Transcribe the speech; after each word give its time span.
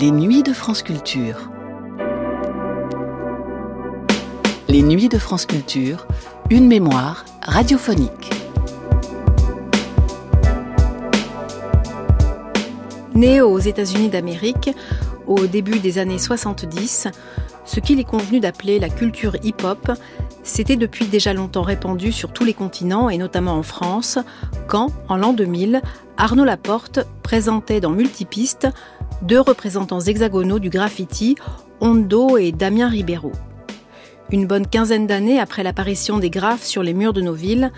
Les 0.00 0.12
nuits 0.12 0.42
de 0.42 0.54
France 0.54 0.82
Culture. 0.82 1.50
Les 4.66 4.80
nuits 4.80 5.10
de 5.10 5.18
France 5.18 5.44
Culture, 5.44 6.06
une 6.48 6.66
mémoire 6.68 7.26
radiophonique. 7.42 8.30
Né 13.14 13.42
aux 13.42 13.58
États-Unis 13.58 14.08
d'Amérique 14.08 14.70
au 15.26 15.46
début 15.46 15.80
des 15.80 15.98
années 15.98 16.18
70, 16.18 17.08
ce 17.66 17.80
qu'il 17.80 18.00
est 18.00 18.04
convenu 18.04 18.40
d'appeler 18.40 18.78
la 18.78 18.88
culture 18.88 19.36
hip-hop 19.42 19.92
s'était 20.42 20.76
depuis 20.76 21.04
déjà 21.08 21.34
longtemps 21.34 21.60
répandu 21.60 22.10
sur 22.10 22.32
tous 22.32 22.46
les 22.46 22.54
continents 22.54 23.10
et 23.10 23.18
notamment 23.18 23.52
en 23.52 23.62
France, 23.62 24.18
quand, 24.66 24.92
en 25.08 25.18
l'an 25.18 25.34
2000, 25.34 25.82
Arnaud 26.16 26.46
Laporte 26.46 27.00
présentait 27.22 27.80
dans 27.80 27.90
Multipiste 27.90 28.66
deux 29.22 29.40
représentants 29.40 30.00
hexagonaux 30.00 30.58
du 30.58 30.70
graffiti, 30.70 31.36
Hondo 31.80 32.36
et 32.36 32.52
Damien 32.52 32.88
Ribeiro. 32.88 33.32
Une 34.30 34.46
bonne 34.46 34.66
quinzaine 34.66 35.06
d'années 35.06 35.40
après 35.40 35.62
l'apparition 35.62 36.18
des 36.18 36.30
graphes 36.30 36.64
sur 36.64 36.82
les 36.82 36.94
murs 36.94 37.12
de 37.12 37.20
nos 37.20 37.34
villes, 37.34 37.72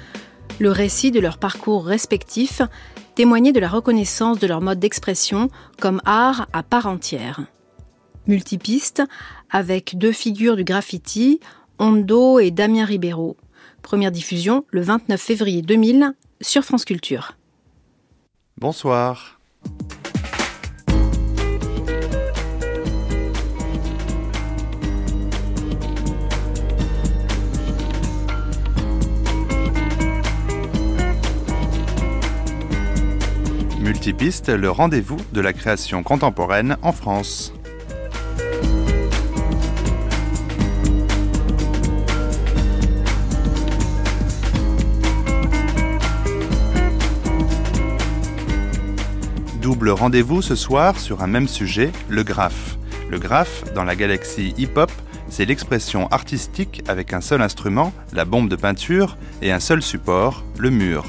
le 0.60 0.70
récit 0.70 1.10
de 1.10 1.20
leurs 1.20 1.38
parcours 1.38 1.86
respectifs 1.86 2.62
témoignait 3.14 3.52
de 3.52 3.60
la 3.60 3.68
reconnaissance 3.68 4.38
de 4.38 4.46
leur 4.46 4.60
mode 4.60 4.78
d'expression 4.78 5.48
comme 5.80 6.00
art 6.04 6.48
à 6.52 6.62
part 6.62 6.86
entière. 6.86 7.40
Multipiste, 8.26 9.02
avec 9.50 9.98
deux 9.98 10.12
figures 10.12 10.56
du 10.56 10.64
graffiti, 10.64 11.40
Hondo 11.78 12.38
et 12.38 12.50
Damien 12.50 12.84
Ribeiro. 12.84 13.36
Première 13.82 14.12
diffusion 14.12 14.64
le 14.70 14.82
29 14.82 15.20
février 15.20 15.62
2000 15.62 16.12
sur 16.40 16.62
France 16.62 16.84
Culture. 16.84 17.32
Bonsoir. 18.58 19.40
Multipiste, 33.82 34.48
le 34.48 34.70
rendez-vous 34.70 35.16
de 35.32 35.40
la 35.40 35.52
création 35.52 36.04
contemporaine 36.04 36.76
en 36.82 36.92
France. 36.92 37.52
Double 49.60 49.90
rendez-vous 49.90 50.42
ce 50.42 50.54
soir 50.54 51.00
sur 51.00 51.24
un 51.24 51.26
même 51.26 51.48
sujet, 51.48 51.90
le 52.08 52.22
graphe. 52.22 52.78
Le 53.10 53.18
graphe, 53.18 53.64
dans 53.74 53.82
la 53.82 53.96
galaxie 53.96 54.54
hip-hop, 54.58 54.92
c'est 55.28 55.44
l'expression 55.44 56.06
artistique 56.12 56.84
avec 56.86 57.12
un 57.12 57.20
seul 57.20 57.42
instrument, 57.42 57.92
la 58.12 58.24
bombe 58.24 58.48
de 58.48 58.54
peinture, 58.54 59.16
et 59.40 59.50
un 59.50 59.60
seul 59.60 59.82
support, 59.82 60.44
le 60.56 60.70
mur. 60.70 61.04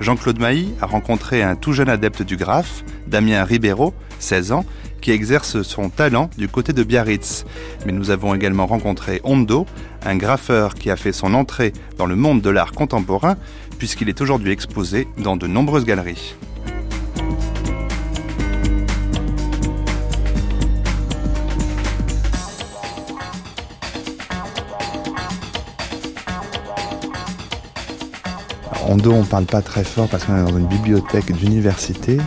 Jean-Claude 0.00 0.40
Mailly 0.40 0.74
a 0.80 0.86
rencontré 0.86 1.42
un 1.42 1.56
tout 1.56 1.74
jeune 1.74 1.90
adepte 1.90 2.22
du 2.22 2.38
graphe, 2.38 2.84
Damien 3.06 3.44
Ribeiro, 3.44 3.92
16 4.18 4.52
ans, 4.52 4.64
qui 5.02 5.10
exerce 5.10 5.60
son 5.60 5.90
talent 5.90 6.30
du 6.38 6.48
côté 6.48 6.72
de 6.72 6.82
Biarritz. 6.82 7.44
Mais 7.84 7.92
nous 7.92 8.10
avons 8.10 8.34
également 8.34 8.66
rencontré 8.66 9.20
Hondo, 9.24 9.66
un 10.04 10.16
graffeur 10.16 10.74
qui 10.74 10.90
a 10.90 10.96
fait 10.96 11.12
son 11.12 11.34
entrée 11.34 11.74
dans 11.98 12.06
le 12.06 12.16
monde 12.16 12.40
de 12.40 12.50
l'art 12.50 12.72
contemporain, 12.72 13.36
puisqu'il 13.78 14.08
est 14.08 14.22
aujourd'hui 14.22 14.52
exposé 14.52 15.06
dans 15.18 15.36
de 15.36 15.46
nombreuses 15.46 15.84
galeries. 15.84 16.34
En 28.90 28.96
dos, 28.96 29.12
on 29.12 29.22
parle 29.22 29.44
pas 29.44 29.62
très 29.62 29.84
fort 29.84 30.08
parce 30.08 30.24
qu'on 30.24 30.36
est 30.36 30.50
dans 30.50 30.58
une 30.58 30.66
bibliothèque 30.66 31.30
d'université. 31.30 32.18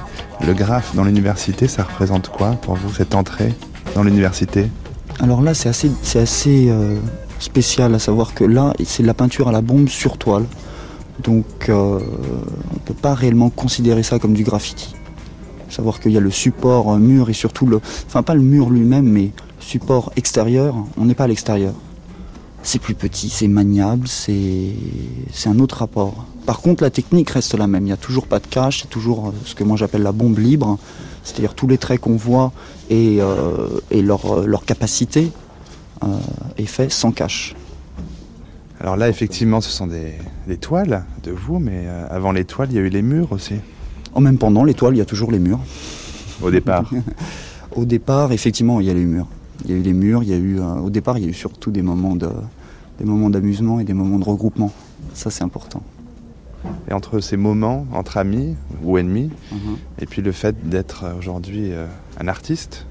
Le 0.48 0.54
graphe 0.54 0.96
dans 0.96 1.04
l'université, 1.04 1.68
ça 1.68 1.84
représente 1.84 2.30
quoi 2.30 2.52
pour 2.52 2.76
vous, 2.76 2.94
cette 2.94 3.16
entrée 3.16 3.54
dans 3.96 4.04
l'université? 4.04 4.70
Alors 5.20 5.42
là, 5.42 5.54
c'est 5.54 5.68
assez, 5.68 6.70
euh, 6.70 6.98
spécial 7.40 7.94
à 7.94 8.00
savoir 8.00 8.34
que 8.34 8.46
là, 8.46 8.74
c'est 8.86 9.04
de 9.04 9.08
la 9.08 9.14
peinture 9.14 9.50
à 9.50 9.52
la 9.52 9.60
bombe 9.60 9.90
sur 9.90 10.18
toile. 10.18 10.46
Donc, 11.22 11.68
euh, 11.68 12.00
on 12.00 12.76
ne 12.76 12.80
peut 12.86 12.94
pas 12.94 13.14
réellement 13.14 13.50
considérer 13.50 14.02
ça 14.02 14.18
comme 14.18 14.34
du 14.34 14.46
graffiti. 14.46 14.96
Savoir 15.70 16.00
qu'il 16.00 16.14
y 16.14 16.18
a 16.18 16.22
le 16.22 16.32
support 16.32 16.98
mur 16.98 17.30
et 17.30 17.34
surtout 17.34 17.66
le. 17.66 17.82
Enfin, 18.08 18.24
pas 18.24 18.36
le 18.36 18.42
mur 18.42 18.70
lui-même, 18.70 19.10
mais 19.10 19.24
le 19.24 19.32
support 19.60 20.14
extérieur. 20.16 20.76
On 20.96 21.04
n'est 21.04 21.14
pas 21.14 21.26
à 21.26 21.28
l'extérieur. 21.28 21.74
C'est 22.62 22.80
plus 22.80 22.96
petit, 22.96 23.28
c'est 23.28 23.50
maniable, 23.50 24.08
c'est 24.08 24.72
un 25.46 25.60
autre 25.60 25.80
rapport. 25.80 26.26
Par 26.46 26.60
contre, 26.60 26.84
la 26.84 26.90
technique 26.90 27.30
reste 27.30 27.56
la 27.56 27.68
même. 27.68 27.84
Il 27.84 27.88
n'y 27.88 27.94
a 27.94 27.98
toujours 27.98 28.28
pas 28.28 28.40
de 28.40 28.48
cache, 28.48 28.82
c'est 28.82 28.90
toujours 28.90 29.28
euh, 29.28 29.32
ce 29.46 29.56
que 29.56 29.64
moi 29.64 29.78
j'appelle 29.78 30.04
la 30.04 30.12
bombe 30.12 30.38
libre. 30.38 30.78
C'est-à-dire 31.24 31.54
tous 31.54 31.68
les 31.68 31.78
traits 31.78 32.02
qu'on 32.02 32.18
voit 32.18 32.52
et, 32.90 33.20
euh, 33.22 33.68
leur, 33.92 34.46
leur, 34.46 34.66
capacité 34.66 35.32
euh, 36.04 36.08
est 36.58 36.66
fait 36.66 36.92
sans 36.92 37.12
cache. 37.12 37.56
Alors 38.82 38.98
là, 38.98 39.08
effectivement, 39.08 39.62
ce 39.62 39.70
sont 39.70 39.88
des, 39.88 40.58
toiles 40.58 41.06
de 41.24 41.32
vous, 41.32 41.60
mais 41.60 41.88
avant 42.10 42.34
les 42.34 42.44
toiles, 42.44 42.68
il 42.72 42.76
y 42.76 42.80
a 42.80 42.82
eu 42.82 42.90
les 42.90 43.02
murs 43.02 43.32
aussi. 43.32 43.56
En 44.14 44.20
même 44.20 44.38
pendant 44.38 44.66
les 44.66 44.74
toiles, 44.74 44.96
il 44.96 44.98
y 44.98 45.02
a 45.02 45.06
toujours 45.06 45.32
les 45.32 45.40
murs. 45.40 45.62
Au 46.42 46.52
départ 46.52 46.90
Au 47.78 47.86
départ, 47.86 48.34
effectivement, 48.34 48.82
il 48.82 48.88
y 48.88 48.90
a 48.90 48.94
les 48.94 49.06
murs. 49.06 49.28
Il 49.64 49.72
y 49.72 49.74
a 49.74 49.78
eu 49.78 49.82
les 49.82 49.94
murs, 49.94 50.24
il 50.24 50.30
y 50.30 50.34
a 50.34 50.38
eu, 50.38 50.60
au 50.60 50.90
départ, 50.90 51.18
il 51.18 51.24
y 51.24 51.28
a 51.28 51.30
eu 51.30 51.34
surtout 51.34 51.72
des 51.72 51.82
moments 51.82 52.18
de, 52.18 52.28
des 53.00 53.06
moments 53.06 53.30
d'amusement 53.30 53.80
et 53.80 53.86
des 53.86 53.94
moments 53.94 54.20
de 54.20 54.26
regroupement. 54.26 54.74
Ça, 55.14 55.30
c'est 55.30 55.46
important. 55.46 55.82
Et 56.90 56.94
entre 56.94 57.20
ces 57.20 57.38
moments, 57.38 57.86
entre 57.92 58.18
amis 58.18 58.56
ou 58.84 58.98
ennemis, 58.98 59.32
mhm. 59.52 59.78
et 60.00 60.06
puis 60.06 60.22
le 60.22 60.32
fait 60.32 60.70
d'être 60.70 61.06
aujourd'hui 61.18 61.72
euh, 61.72 61.88
un 62.20 62.28
artiste, 62.28 62.86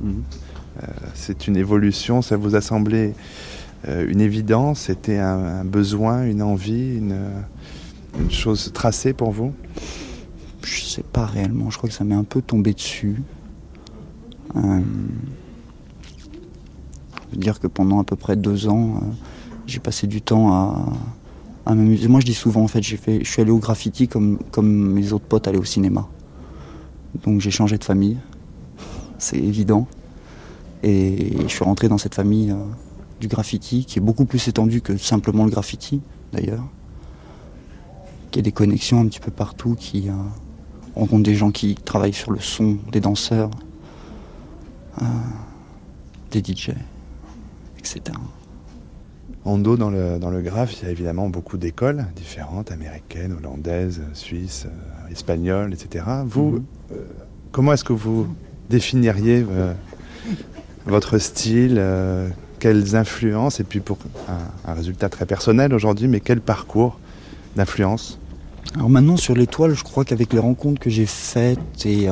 mhm. 0.00 0.22
euh, 0.82 0.86
c'est 1.14 1.46
une 1.46 1.56
évolution, 1.56 2.22
ça 2.22 2.36
vous 2.36 2.54
a 2.54 2.60
semblé 2.60 3.14
euh, 3.88 4.06
une 4.08 4.20
évidence, 4.20 4.80
c'était 4.80 5.18
un, 5.18 5.64
besoin, 5.64 6.24
une 6.24 6.42
envie, 6.42 6.96
une, 6.96 7.18
une, 8.18 8.30
chose 8.30 8.70
tracée 8.72 9.12
pour 9.12 9.30
vous? 9.30 9.52
Je 10.64 10.82
sais 10.82 11.04
pas 11.04 11.26
réellement, 11.26 11.70
je 11.70 11.78
crois 11.78 11.88
que 11.88 11.94
ça 11.94 12.04
m'est 12.04 12.14
un 12.14 12.24
peu 12.24 12.42
tombé 12.42 12.74
dessus. 12.74 13.22
je 14.54 14.60
veux 17.32 17.38
dire 17.38 17.60
que 17.60 17.66
pendant 17.66 18.00
à 18.00 18.04
peu 18.04 18.16
près 18.16 18.36
deux 18.36 18.68
ans, 18.68 19.00
j'ai 19.66 19.78
passé 19.78 20.06
du 20.06 20.22
temps 20.22 20.52
à, 20.52 20.92
Moi, 21.74 22.20
je 22.20 22.26
dis 22.26 22.34
souvent, 22.34 22.62
en 22.62 22.68
fait, 22.68 22.82
j'ai 22.82 22.96
fait, 22.96 23.24
je 23.24 23.30
suis 23.30 23.42
allé 23.42 23.50
au 23.50 23.58
graffiti 23.58 24.06
comme, 24.06 24.38
comme 24.52 24.92
mes 24.92 25.12
autres 25.12 25.24
potes 25.24 25.48
allaient 25.48 25.58
au 25.58 25.64
cinéma. 25.64 26.06
Donc, 27.24 27.40
j'ai 27.40 27.50
changé 27.50 27.76
de 27.76 27.84
famille. 27.84 28.18
C'est 29.18 29.38
évident. 29.38 29.88
Et 30.84 31.32
je 31.42 31.48
suis 31.48 31.64
rentré 31.64 31.88
dans 31.88 31.98
cette 31.98 32.14
famille 32.14 32.52
euh, 32.52 32.56
du 33.20 33.26
graffiti, 33.26 33.84
qui 33.84 33.98
est 33.98 34.02
beaucoup 34.02 34.26
plus 34.26 34.46
étendue 34.46 34.80
que 34.80 34.96
simplement 34.96 35.44
le 35.44 35.50
graffiti, 35.50 36.00
d'ailleurs. 36.32 36.64
Qui 38.30 38.38
a 38.38 38.42
des 38.42 38.52
connexions 38.52 39.00
un 39.00 39.06
petit 39.06 39.20
peu 39.20 39.32
partout, 39.32 39.74
qui 39.74 40.08
euh, 40.08 40.12
rencontre 40.94 41.24
des 41.24 41.34
gens 41.34 41.50
qui 41.50 41.74
travaillent 41.74 42.12
sur 42.12 42.30
le 42.30 42.38
son, 42.38 42.78
des 42.92 43.00
danseurs, 43.00 43.50
euh, 45.02 45.04
des 46.30 46.38
DJ, 46.38 46.70
etc. 47.78 48.16
En 49.44 49.58
dos, 49.58 49.76
dans 49.76 49.90
le, 49.90 50.18
dans 50.18 50.30
le 50.30 50.40
graphe, 50.40 50.80
il 50.80 50.84
y 50.86 50.88
a 50.88 50.90
évidemment 50.90 51.28
beaucoup 51.28 51.56
d'écoles 51.56 52.06
différentes, 52.16 52.72
américaines, 52.72 53.32
hollandaises, 53.38 54.02
suisses, 54.12 54.66
euh, 54.66 55.12
espagnoles, 55.12 55.72
etc. 55.72 56.04
Vous, 56.26 56.50
mhm. 56.50 56.64
euh, 56.92 57.04
comment 57.52 57.72
est-ce 57.72 57.84
que 57.84 57.92
vous 57.92 58.26
définiriez 58.70 59.46
euh, 59.48 59.72
votre 60.86 61.18
style 61.18 61.80
Quelles 62.58 62.96
influences 62.96 63.60
Et 63.60 63.64
puis 63.64 63.80
pour 63.80 63.98
un, 64.66 64.74
résultat 64.74 65.08
très 65.08 65.26
personnel 65.26 65.72
aujourd'hui, 65.74 66.08
mais 66.08 66.20
quel 66.20 66.40
parcours 66.40 66.98
d'influence? 67.54 68.18
Alors 68.74 68.90
maintenant, 68.90 69.16
sur 69.16 69.34
l'étoile, 69.34 69.74
je 69.74 69.84
crois 69.84 70.04
qu'avec 70.04 70.32
les 70.32 70.40
rencontres 70.40 70.80
que 70.80 70.90
j'ai 70.90 71.06
faites 71.06 71.86
et 71.86 72.08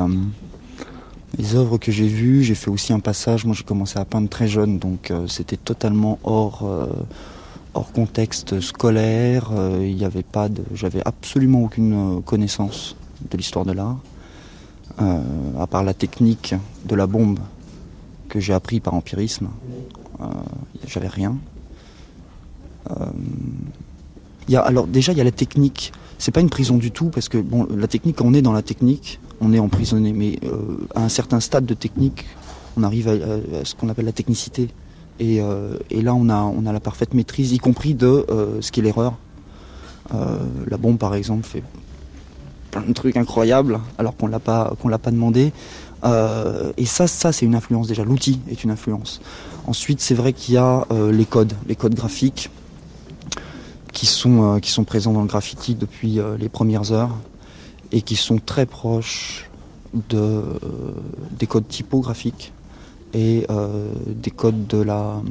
les 1.37 1.55
œuvres 1.55 1.77
que 1.77 1.91
j'ai 1.91 2.07
vues, 2.07 2.43
j'ai 2.43 2.55
fait 2.55 2.69
aussi 2.69 2.93
un 2.93 2.99
passage. 2.99 3.45
Moi, 3.45 3.55
j'ai 3.55 3.63
commencé 3.63 3.99
à 3.99 4.05
peindre 4.05 4.29
très 4.29 4.47
jeune, 4.47 4.79
donc 4.79 5.11
euh, 5.11 5.27
c'était 5.27 5.57
totalement 5.57 6.19
hors, 6.23 6.63
euh, 6.63 6.87
hors 7.73 7.91
contexte 7.91 8.59
scolaire. 8.61 9.49
Euh, 9.53 9.85
il 9.85 9.95
n'y 9.95 10.05
avait 10.05 10.23
pas 10.23 10.49
de, 10.49 10.63
j'avais 10.73 11.01
absolument 11.05 11.63
aucune 11.63 12.21
connaissance 12.23 12.95
de 13.29 13.37
l'histoire 13.37 13.65
de 13.65 13.71
l'art, 13.71 13.97
à 14.97 15.67
part 15.67 15.83
la 15.83 15.93
technique 15.93 16.53
de 16.85 16.95
la 16.95 17.07
bombe 17.07 17.39
que 18.29 18.39
j'ai 18.39 18.53
appris 18.53 18.79
par 18.79 18.93
empirisme. 18.93 19.49
j'avais 20.87 21.07
rien. 21.07 21.35
Y 24.47 24.55
a, 24.55 24.61
alors 24.61 24.85
déjà, 24.85 25.11
il 25.11 25.17
y 25.17 25.21
a 25.21 25.23
la 25.23 25.31
technique. 25.31 25.91
C'est 26.17 26.31
pas 26.31 26.41
une 26.41 26.49
prison 26.49 26.77
du 26.77 26.91
tout 26.91 27.09
parce 27.09 27.29
que 27.29 27.37
bon, 27.37 27.67
la 27.75 27.87
technique, 27.87 28.17
quand 28.17 28.25
on 28.25 28.33
est 28.33 28.41
dans 28.41 28.53
la 28.53 28.61
technique, 28.61 29.19
on 29.41 29.53
est 29.53 29.59
emprisonné. 29.59 30.13
Mais 30.13 30.39
euh, 30.43 30.77
à 30.95 31.03
un 31.03 31.09
certain 31.09 31.39
stade 31.39 31.65
de 31.65 31.73
technique, 31.73 32.25
on 32.77 32.83
arrive 32.83 33.07
à, 33.07 33.63
ce 33.63 33.75
qu'on 33.75 33.89
appelle 33.89 34.05
la 34.05 34.11
technicité. 34.11 34.69
Et, 35.19 35.39
là, 35.39 36.13
on 36.13 36.27
a, 36.27 36.41
on 36.41 36.65
a 36.65 36.73
la 36.73 36.81
parfaite 36.81 37.13
maîtrise, 37.13 37.53
y 37.53 37.57
compris 37.57 37.93
de 37.93 38.25
ce 38.59 38.69
qui 38.69 38.81
est 38.81 38.83
l'erreur. 38.83 39.13
la 40.11 40.75
bombe, 40.77 40.97
par 40.97 41.15
exemple, 41.15 41.45
fait 41.47 41.63
plein 42.71 42.81
de 42.81 42.91
trucs 42.91 43.15
incroyables, 43.15 43.79
alors 43.97 44.17
qu'on 44.17 44.27
l'a 44.27 44.39
pas, 44.39 44.73
qu'on 44.81 44.89
l'a 44.89 44.97
pas 44.97 45.11
demandé. 45.11 45.53
et 46.03 46.85
ça, 46.85 47.07
ça 47.07 47.31
c'est 47.31 47.45
une 47.45 47.55
influence 47.55 47.87
déjà. 47.87 48.03
L'outil 48.03 48.41
est 48.49 48.65
une 48.65 48.71
influence. 48.71 49.21
Ensuite, 49.67 50.01
c'est 50.01 50.15
vrai 50.15 50.33
qu'il 50.33 50.55
y 50.55 50.57
a 50.57 50.85
les 50.91 51.25
codes, 51.25 51.53
les 51.65 51.77
codes 51.77 51.95
graphiques 51.95 52.49
qui 53.95 54.05
sont, 54.05 54.59
qui 54.59 54.69
sont 54.69 54.83
présents 54.83 55.13
dans 55.13 55.21
le 55.21 55.27
graffiti 55.27 55.73
depuis 55.73 56.19
les 56.37 56.49
premières 56.49 56.91
heures 56.91 57.17
et 57.91 58.01
qui 58.01 58.15
sont 58.15 58.37
très 58.37 58.65
proches 58.65 59.49
de, 60.09 60.17
euh, 60.17 60.51
des 61.31 61.47
codes 61.47 61.67
typographiques 61.67 62.51
et 63.13 63.45
euh, 63.49 63.93
des 64.07 64.31
codes 64.31 64.67
de 64.67 64.81
la, 64.81 65.21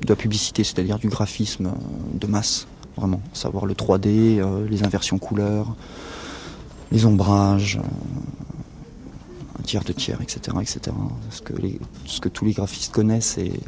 de 0.00 0.08
la 0.08 0.16
publicité, 0.16 0.62
c'est-à-dire 0.62 0.98
du 0.98 1.08
graphisme 1.08 1.66
euh, 1.66 1.70
de 2.14 2.26
masse, 2.26 2.66
vraiment. 2.96 3.20
Savoir 3.32 3.66
le 3.66 3.74
3D, 3.74 4.40
les 4.68 4.84
inversions 4.84 5.18
couleurs, 5.18 5.74
les 6.92 7.04
ombrages, 7.04 7.80
un 9.58 9.62
tiers 9.62 9.82
de 9.82 9.92
tiers, 9.92 10.20
etc. 10.20 10.56
etc. 10.60 10.96
Ce, 11.30 11.42
que 11.42 11.54
les, 11.54 11.80
ce 12.06 12.20
que 12.20 12.28
tous 12.28 12.44
les 12.44 12.52
graphistes 12.52 12.92
connaissent 12.92 13.38
et, 13.38 13.60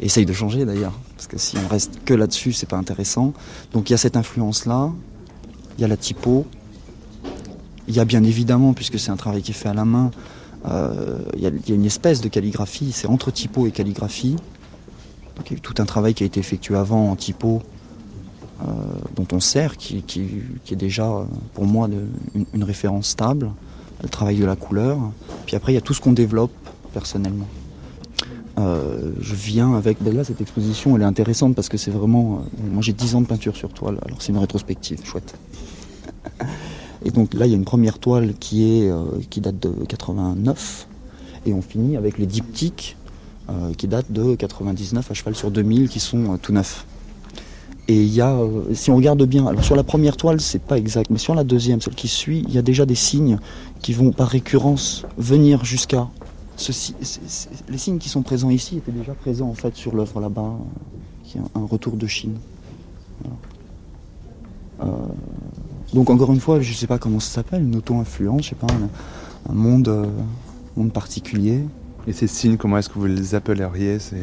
essayent 0.00 0.26
de 0.26 0.32
changer 0.32 0.64
d'ailleurs. 0.64 0.98
Parce 1.16 1.26
que 1.26 1.38
si 1.38 1.56
on 1.64 1.68
reste 1.68 2.04
que 2.04 2.14
là-dessus, 2.14 2.52
c'est 2.52 2.68
pas 2.68 2.76
intéressant. 2.76 3.32
Donc 3.72 3.90
il 3.90 3.92
y 3.92 3.94
a 3.94 3.98
cette 3.98 4.16
influence-là, 4.16 4.90
il 5.78 5.82
y 5.82 5.84
a 5.84 5.88
la 5.88 5.96
typo, 5.96 6.46
il 7.88 7.94
y 7.94 8.00
a 8.00 8.04
bien 8.04 8.22
évidemment, 8.22 8.72
puisque 8.72 8.98
c'est 8.98 9.10
un 9.10 9.16
travail 9.16 9.42
qui 9.42 9.50
est 9.50 9.54
fait 9.54 9.68
à 9.68 9.74
la 9.74 9.84
main, 9.84 10.10
euh, 10.66 11.18
il, 11.34 11.42
y 11.42 11.46
a, 11.46 11.74
une 11.74 11.84
espèce 11.84 12.20
de 12.20 12.28
calligraphie, 12.28 12.92
c'est 12.92 13.06
entre 13.06 13.30
typo 13.30 13.66
et 13.66 13.70
calligraphie. 13.70 14.36
Donc, 15.36 15.50
il 15.50 15.52
y 15.52 15.54
a 15.54 15.58
eu 15.58 15.60
tout 15.60 15.74
un 15.78 15.84
travail 15.84 16.14
qui 16.14 16.22
a 16.22 16.26
été 16.26 16.40
effectué 16.40 16.76
avant 16.76 17.10
en 17.10 17.16
typo, 17.16 17.62
euh, 18.62 18.66
dont 19.16 19.26
on 19.32 19.40
sert, 19.40 19.76
qui, 19.76 20.02
est 20.70 20.76
déjà 20.76 21.26
pour 21.54 21.66
moi 21.66 21.88
une, 22.54 22.64
référence 22.64 23.08
stable, 23.08 23.50
le 24.02 24.08
travail 24.08 24.38
de 24.38 24.46
la 24.46 24.56
couleur. 24.56 24.98
Puis 25.44 25.56
après, 25.56 25.72
il 25.72 25.74
y 25.74 25.78
a 25.78 25.82
tout 25.82 25.92
ce 25.92 26.00
qu'on 26.00 26.12
développe 26.12 26.52
personnellement. 26.92 27.48
Euh, 28.58 29.12
je 29.20 29.34
viens 29.34 29.74
avec. 29.74 29.98
Ben 30.00 30.22
cette 30.22 30.40
exposition, 30.40 30.96
elle 30.96 31.02
est 31.02 31.06
intéressante 31.06 31.54
parce 31.54 31.68
que 31.68 31.76
c'est 31.76 31.90
vraiment. 31.90 32.44
moi, 32.72 32.82
j'ai 32.82 32.92
10 32.92 33.16
ans 33.16 33.20
de 33.20 33.26
peinture 33.26 33.56
sur 33.56 33.70
toile, 33.70 33.98
alors 34.04 34.22
c'est 34.22 34.32
une 34.32 34.38
rétrospective, 34.38 35.04
chouette. 35.04 35.34
Et 37.04 37.10
donc 37.10 37.34
là, 37.34 37.46
il 37.46 37.50
y 37.50 37.54
a 37.54 37.56
une 37.56 37.64
première 37.64 37.98
toile 37.98 38.34
qui, 38.40 38.64
est, 38.64 38.90
euh, 38.90 39.04
qui 39.30 39.40
date 39.40 39.60
de 39.60 39.84
89. 39.86 40.86
Et 41.46 41.52
on 41.52 41.60
finit 41.60 41.96
avec 41.96 42.18
les 42.18 42.26
diptyques 42.26 42.96
euh, 43.50 43.74
qui 43.76 43.86
datent 43.88 44.10
de 44.10 44.34
99 44.34 45.10
à 45.10 45.14
cheval 45.14 45.34
sur 45.34 45.50
2000 45.50 45.88
qui 45.88 46.00
sont 46.00 46.32
euh, 46.32 46.36
tout 46.40 46.52
neufs. 46.52 46.86
Et 47.86 48.02
il 48.02 48.14
y 48.14 48.22
a, 48.22 48.38
si 48.72 48.90
on 48.90 48.96
regarde 48.96 49.22
bien, 49.24 49.46
alors 49.46 49.62
sur 49.62 49.76
la 49.76 49.82
première 49.82 50.16
toile, 50.16 50.40
c'est 50.40 50.62
pas 50.62 50.78
exact, 50.78 51.10
mais 51.10 51.18
sur 51.18 51.34
la 51.34 51.44
deuxième, 51.44 51.82
celle 51.82 51.94
qui 51.94 52.08
suit, 52.08 52.42
il 52.48 52.54
y 52.54 52.56
a 52.56 52.62
déjà 52.62 52.86
des 52.86 52.94
signes 52.94 53.38
qui 53.82 53.92
vont 53.92 54.10
par 54.10 54.28
récurrence 54.28 55.04
venir 55.18 55.66
jusqu'à. 55.66 56.08
Ceci, 56.56 56.94
les 57.68 57.78
signes 57.78 57.98
qui 57.98 58.08
sont 58.08 58.22
présents 58.22 58.50
ici 58.50 58.76
étaient 58.76 58.92
déjà 58.92 59.14
présents 59.14 59.48
en 59.48 59.54
fait 59.54 59.74
sur 59.76 59.94
l'œuvre 59.94 60.20
là-bas, 60.20 60.52
qui 61.24 61.38
est 61.38 61.40
un, 61.54 61.66
retour 61.66 61.96
de 61.96 62.06
Chine. 62.06 62.36
Donc 65.94 66.10
encore 66.10 66.32
une 66.32 66.40
fois, 66.40 66.60
je 66.60 66.70
ne 66.70 66.74
sais 66.74 66.88
pas 66.88 66.98
comment 66.98 67.20
ça 67.20 67.30
s'appelle, 67.30 67.62
une 67.62 67.76
auto-influence, 67.76 68.42
je 68.42 68.48
sais 68.50 68.54
pas, 68.56 68.66
un, 69.48 69.52
monde, 69.52 69.88
euh, 69.88 70.06
monde 70.76 70.92
particulier. 70.92 71.60
Et 72.08 72.12
ces 72.12 72.26
signes, 72.26 72.56
comment 72.56 72.78
est-ce 72.78 72.88
que 72.88 72.98
vous 72.98 73.06
les 73.06 73.36
appelleriez 73.36 74.00
ces, 74.00 74.22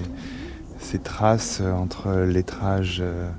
ces 0.79 0.99
traces 0.99 1.59
euh, 1.61 1.73
entre 1.73 2.25
lettrage 2.25 3.01
euh, 3.01 3.29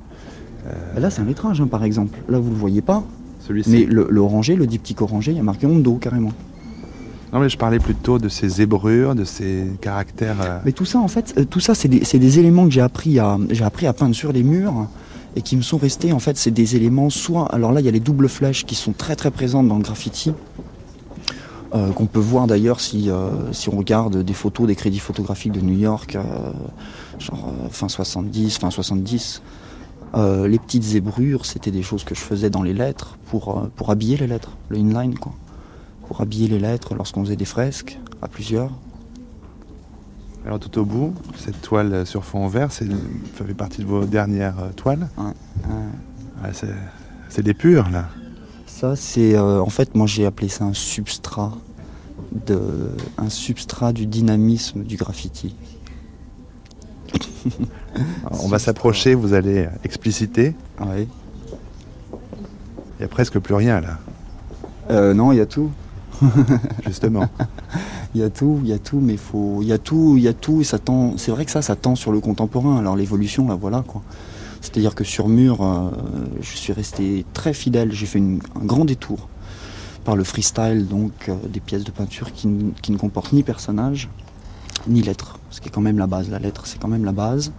Là, 0.99 1.11
c'est 1.11 1.21
un 1.21 1.27
lettrage, 1.27 1.61
hein, 1.61 1.67
par 1.67 1.85
exemple. 1.85 2.19
Là, 2.29 2.39
vous 2.39 2.49
ne 2.49 2.55
le 2.55 2.59
voyez 2.59 2.81
pas. 2.81 3.05
Celui-ci. 3.41 3.71
Mais 3.71 3.85
le, 3.85 4.21
orangé, 4.21 4.57
le 4.57 4.67
diptyque 4.67 5.03
orangé, 5.03 5.33
il 5.33 5.37
y 5.37 5.41
a 5.41 5.43
marqué 5.43 5.67
Hondo, 5.67 5.97
carrément. 5.97 6.33
Non, 7.33 7.41
mais 7.41 7.49
je 7.49 7.57
parlais 7.57 7.79
plutôt 7.79 8.19
de 8.19 8.29
ces 8.29 8.49
zébrures, 8.49 9.15
de 9.15 9.25
ces 9.25 9.67
caractères. 9.81 10.61
Mais 10.67 10.73
tout 10.73 10.85
ça, 10.85 10.99
en 10.99 11.09
fait, 11.09 11.49
tout 11.49 11.61
ça, 11.61 11.75
c'est 11.75 11.89
des, 11.89 12.39
éléments 12.39 12.65
que 12.67 12.71
j'ai 12.71 12.83
appris 12.83 13.19
à, 13.19 13.39
appris 13.63 13.87
à 13.87 13.95
peindre 13.95 14.15
sur 14.15 14.33
les 14.33 14.43
murs 14.43 14.87
et 15.35 15.41
qui 15.41 15.57
me 15.57 15.63
sont 15.63 15.79
restés. 15.79 16.13
En 16.13 16.19
fait, 16.19 16.37
c'est 16.37 16.51
des 16.51 16.77
éléments 16.77 17.09
soit. 17.09 17.47
Alors 17.47 17.73
là, 17.73 17.81
il 17.81 17.87
y 17.87 17.89
a 17.89 17.93
les 17.93 18.01
doubles 18.01 18.29
flèches 18.29 18.67
qui 18.67 18.75
sont 18.75 18.93
très 18.93 19.17
très 19.17 19.31
présentes 19.31 19.67
dans 19.67 19.77
le 19.77 19.83
graffiti. 19.83 20.33
Euh, 21.75 21.91
qu'on 21.93 22.05
peut 22.05 22.21
voir 22.21 22.47
d'ailleurs 22.47 22.81
si, 22.81 23.09
euh, 23.09 23.51
si 23.53 23.71
on 23.71 23.79
regarde 23.79 24.19
des 24.23 24.35
photos 24.35 24.67
des 24.67 24.75
crédits 24.75 24.99
photographiques 24.99 25.53
de 25.53 25.61
New 25.63 25.79
York, 25.79 26.17
euh, 26.17 26.23
genre 27.19 27.51
fin 27.71 27.89
70, 27.89 28.59
fin 28.59 28.71
70. 28.71 29.41
les 30.15 30.59
petites 30.59 30.83
zébrures, 30.83 31.47
c'était 31.47 31.71
des 31.71 31.83
choses 31.83 32.05
que 32.05 32.15
je 32.15 32.21
faisais 32.21 32.51
dans 32.51 32.63
les 32.63 32.75
lettres 32.75 33.17
pour, 33.31 33.71
pour 33.75 33.89
habiller 33.89 34.19
les 34.19 34.27
lettres, 34.27 34.51
le 34.69 34.77
inline 34.77 35.19
quoi. 35.19 35.33
Pour 36.07 36.21
habiller 36.21 36.49
les 36.49 36.59
lettres 36.59 36.95
lorsqu'on 36.95 37.25
faisait 37.25 37.37
des 37.37 37.45
fresques 37.45 37.99
à 38.21 38.29
plusieurs. 38.29 38.71
Alors 40.45 40.59
tout 40.59 40.77
au 40.79 40.85
bout, 40.85 41.15
cette 41.37 41.61
toile 41.63 42.05
sur 42.05 42.25
fond 42.25 42.49
vert, 42.49 42.73
ça 42.73 42.85
fait 43.35 43.55
partie 43.55 43.83
de 43.83 43.87
vos 43.87 44.05
dernières 44.05 44.59
euh, 44.59 44.73
toiles 44.75 45.09
ouais, 45.17 46.51
C'est 47.29 47.43
des 47.43 47.55
purs 47.55 47.89
là 47.91 48.09
Ça 48.67 48.97
c'est 48.97 49.37
euh, 49.37 49.61
en 49.61 49.71
fait 49.71 49.95
moi 49.95 50.09
j'ai 50.09 50.27
appelé 50.27 50.49
ça 50.49 50.65
un 50.65 50.75
substrat 50.75 51.53
de 52.47 52.91
un 53.19 53.29
substrat 53.29 53.93
du 53.93 54.07
dynamisme 54.07 54.83
du 54.83 54.97
graffiti. 54.97 55.55
on 58.31 58.49
va 58.49 58.59
s'approcher, 58.59 59.15
vous 59.15 59.35
allez 59.35 59.69
expliciter. 59.85 60.55
Oui. 60.81 61.09
Il 62.13 62.99
n'y 63.01 63.05
a 63.05 63.09
presque 63.09 63.39
plus 63.39 63.55
rien 63.55 63.81
là. 63.81 63.99
Euh, 64.91 65.15
non, 65.15 65.33
il 65.33 65.39
y 65.39 65.41
a 65.41 65.47
tout. 65.47 65.71
Justement. 66.87 67.29
il 68.15 68.21
y 68.21 68.25
a 68.25 68.31
tout, 68.31 68.61
il 68.63 68.69
y 68.69 68.73
a 68.73 68.79
tout, 68.79 69.01
mais 69.01 69.17
faut, 69.17 69.59
il 69.63 69.69
y 69.69 69.73
a 69.73 69.79
tout, 69.79 70.15
il 70.17 70.23
y 70.23 70.29
a 70.29 70.33
tout, 70.33 70.61
et 70.61 70.65
ça 70.65 70.79
tend. 70.79 71.17
C'est 71.17 71.31
vrai 71.31 71.45
que 71.45 71.51
ça, 71.51 71.63
ça 71.63 71.77
tend 71.77 71.95
sur 71.95 72.13
le 72.13 72.21
contemporain. 72.21 72.79
Alors 72.79 72.97
l'évolution, 72.97 73.49
là, 73.49 73.55
voilà 73.55 73.83
quoi. 73.87 74.03
C'est-à-dire 74.61 74.95
que 74.95 75.05
sur 75.05 75.29
mur, 75.29 75.63
euh, 75.63 75.91
je 76.41 76.57
suis 76.57 76.73
resté 76.73 77.25
très 77.33 77.53
fidèle. 77.53 77.93
J'ai 77.93 78.07
fait 78.07 78.21
un 78.21 78.65
grand 78.65 78.85
détour 78.85 79.29
par 80.05 80.17
le 80.17 80.25
freestyle, 80.25 80.87
donc 80.89 81.13
euh, 81.29 81.35
des 81.49 81.61
pièces 81.61 81.85
de 81.85 81.91
peinture 81.91 82.33
qui, 82.33 82.49
qui, 82.81 82.93
ne 82.93 82.97
comportent 82.97 83.33
ni 83.33 83.43
personnage 83.43 84.09
ni 84.89 85.03
lettres, 85.03 85.39
ce 85.53 85.61
qui 85.61 85.69
est 85.69 85.71
quand 85.71 85.81
même 85.81 85.99
la 85.99 86.09
base. 86.09 86.29
La 86.29 86.41
lettre, 86.41 86.67
c'est 86.67 86.81
quand 86.81 86.89
même 86.89 87.05
la 87.05 87.13
base. 87.13 87.53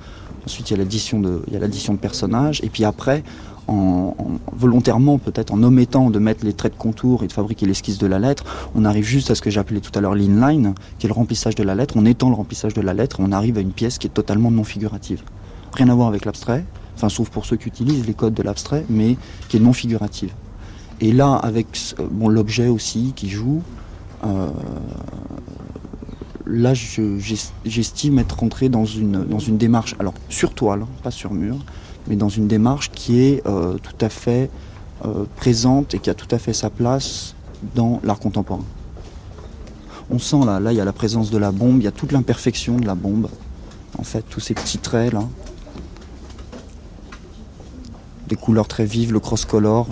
Ensuite, 0.46 0.70
il 0.70 0.74
y 0.74 0.76
a 0.76 0.80
l'addition 0.80 1.22
de, 1.22 1.42
de 1.48 1.96
personnages, 1.96 2.60
et 2.64 2.70
puis 2.70 2.84
après, 2.84 3.24
en, 3.68 4.14
volontairement 4.52 5.18
peut-être 5.18 5.54
en 5.54 5.64
omettant 5.64 6.10
de 6.10 6.20
mettre 6.20 6.44
les 6.44 6.54
traits 6.54 6.74
de 6.74 6.78
contour 6.78 7.24
et 7.24 7.28
de 7.28 7.32
fabriquer 7.32 7.66
l'esquisse 7.66 7.98
de 7.98 8.08
la 8.08 8.20
lettre, 8.20 8.44
on 8.76 8.84
arrive 8.84 9.06
juste 9.06 9.32
à 9.32 9.36
ce 9.36 9.42
que 9.42 9.50
j'appelais 9.50 9.80
tout 9.80 9.92
à 9.96 10.02
l'heure 10.02 10.16
l'inline, 10.16 10.74
qui 11.00 11.06
est 11.06 11.10
le 11.10 11.14
remplissage 11.14 11.56
de 11.56 11.64
la 11.64 11.76
lettre. 11.76 11.96
On 11.98 12.06
étend 12.06 12.30
le 12.30 12.36
remplissage 12.36 12.74
de 12.74 12.82
la 12.82 12.94
lettre, 12.94 13.18
on 13.20 13.32
arrive 13.32 13.58
à 13.58 13.62
une 13.62 13.72
pièce 13.72 13.98
qui 13.98 14.08
est 14.08 14.12
totalement 14.12 14.52
non 14.52 14.66
figurative. 14.66 15.22
Rien 15.74 15.88
à 15.90 15.96
voir 15.96 16.10
avec 16.10 16.26
l'abstrait, 16.26 16.66
enfin 16.96 17.10
sauf 17.10 17.30
pour 17.30 17.46
ceux 17.46 17.56
qui 17.56 17.68
utilisent 17.68 18.06
les 18.06 18.14
codes 18.14 18.34
de 18.34 18.44
l'abstrait, 18.44 18.86
mais 18.90 19.18
qui 19.48 19.58
est 19.58 19.62
non 19.62 19.74
figurative. 19.74 20.34
Et 21.00 21.12
là, 21.12 21.36
avec 21.36 21.68
bon, 22.12 22.30
l'objet 22.30 22.68
aussi 22.68 23.14
qui 23.16 23.30
joue, 23.30 23.62
euh, 24.26 24.50
là 26.46 26.74
j'estime 26.74 28.20
être 28.20 28.40
rentré 28.40 28.70
dans 28.70 28.86
une, 28.86 29.24
dans 29.24 29.40
une 29.40 29.58
démarche, 29.58 29.96
alors 30.00 30.14
sur 30.30 30.54
toile, 30.54 30.84
hein, 30.84 30.88
pas 31.04 31.12
sur 31.12 31.34
mur, 31.34 31.58
mais 32.08 32.16
dans 32.16 32.30
une 32.30 32.48
démarche 32.48 32.92
qui 32.92 33.22
est 33.22 33.48
euh, 33.48 33.78
tout 33.78 34.06
à 34.06 34.10
fait 34.10 34.50
euh, 35.06 35.26
présente 35.38 35.94
et 35.94 36.00
qui 36.00 36.10
a 36.10 36.14
tout 36.14 36.28
à 36.32 36.38
fait 36.38 36.54
sa 36.54 36.70
place 36.70 37.36
dans 37.76 38.02
l'art 38.04 38.20
contemporain. 38.20 38.66
On 40.10 40.20
sent 40.20 40.46
là, 40.46 40.60
là 40.60 40.74
il 40.74 40.78
y 40.78 40.82
a 40.82 40.86
la 40.86 40.94
présence 40.94 41.32
de 41.32 41.38
la 41.38 41.52
bombe, 41.52 41.80
il 41.80 41.84
y 41.84 41.88
a 41.88 41.92
toute 41.92 42.12
l'imperfection 42.12 42.78
de 42.78 42.86
la 42.86 42.96
bombe, 42.96 43.30
en 43.98 44.04
fait, 44.04 44.24
tous 44.30 44.40
ces 44.40 44.54
petits 44.54 44.80
traits 44.80 45.14
là. 45.14 45.24
Des 48.28 48.36
couleurs 48.36 48.68
très 48.68 48.86
vives, 48.86 49.12
le 49.12 49.20
cross-color. 49.20 49.90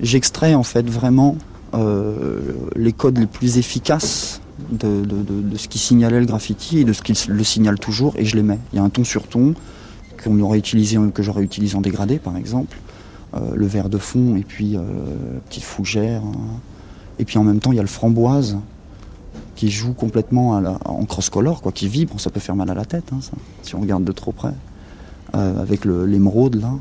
J'extrais 0.00 0.54
en 0.54 0.62
fait 0.62 0.88
vraiment 0.88 1.36
euh, 1.74 2.52
les 2.76 2.92
codes 2.92 3.18
les 3.18 3.26
plus 3.26 3.58
efficaces 3.58 4.40
de, 4.70 5.56
ce 5.56 5.68
qui 5.68 5.78
signalait 5.78 6.20
le 6.20 6.26
graffiti 6.26 6.78
et 6.78 6.84
de 6.84 6.92
ce 6.92 7.02
qui 7.02 7.14
le 7.28 7.44
signale 7.44 7.78
toujours 7.78 8.14
et 8.16 8.24
je 8.24 8.36
les 8.36 8.42
mets. 8.42 8.58
Il 8.72 8.76
y 8.76 8.78
a 8.78 8.82
un 8.82 8.88
ton 8.88 9.04
sur 9.04 9.26
ton, 9.26 9.54
qu'on 10.22 10.38
aurait 10.40 10.58
utilisé, 10.58 10.98
que 11.12 11.22
j'aurais 11.22 11.42
utilisé 11.42 11.76
en 11.76 11.80
dégradé 11.80 12.18
par 12.18 12.36
exemple, 12.36 12.78
euh, 13.34 13.40
le 13.54 13.66
vert 13.66 13.88
de 13.88 13.98
fond 13.98 14.36
et 14.36 14.42
puis 14.42 14.76
euh, 14.76 14.82
petite 15.48 15.64
fougère. 15.64 16.22
Hein. 16.22 16.60
Et 17.18 17.24
puis 17.24 17.38
en 17.38 17.44
même 17.44 17.60
temps 17.60 17.72
il 17.72 17.76
y 17.76 17.80
a 17.80 17.82
le 17.82 17.88
framboise 17.88 18.58
qui 19.56 19.70
joue 19.70 19.92
complètement 19.92 20.60
en 20.84 21.04
cross-color, 21.04 21.62
quoi, 21.62 21.70
qui 21.70 21.86
vibre, 21.86 22.18
ça 22.18 22.30
peut 22.30 22.40
faire 22.40 22.56
mal 22.56 22.70
à 22.70 22.74
la 22.74 22.84
tête, 22.84 23.04
hein, 23.12 23.20
si 23.62 23.74
on 23.76 23.80
regarde 23.80 24.02
de 24.02 24.12
trop 24.12 24.32
près. 24.32 24.52
Euh, 25.34 25.60
avec 25.60 25.84
l'émeraude 25.84 26.56
là, 26.56 26.72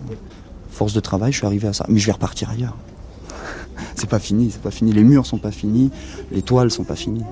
force 0.69 0.93
de 0.93 0.99
travail, 0.99 1.31
je 1.31 1.37
suis 1.37 1.45
arrivé 1.45 1.67
à 1.67 1.73
ça. 1.73 1.85
Mais 1.89 1.99
je 1.99 2.05
vais 2.05 2.11
repartir 2.11 2.49
ailleurs. 2.49 2.77
c'est 3.95 4.09
pas 4.09 4.19
fini, 4.19 4.51
c'est 4.51 4.61
pas 4.61 4.71
fini. 4.71 4.91
Les 4.91 5.03
murs 5.03 5.25
sont 5.25 5.37
pas 5.37 5.51
finis, 5.51 5.91
les 6.31 6.41
toiles 6.41 6.69
sont 6.69 6.83
pas 6.83 6.95
finies. 6.95 7.23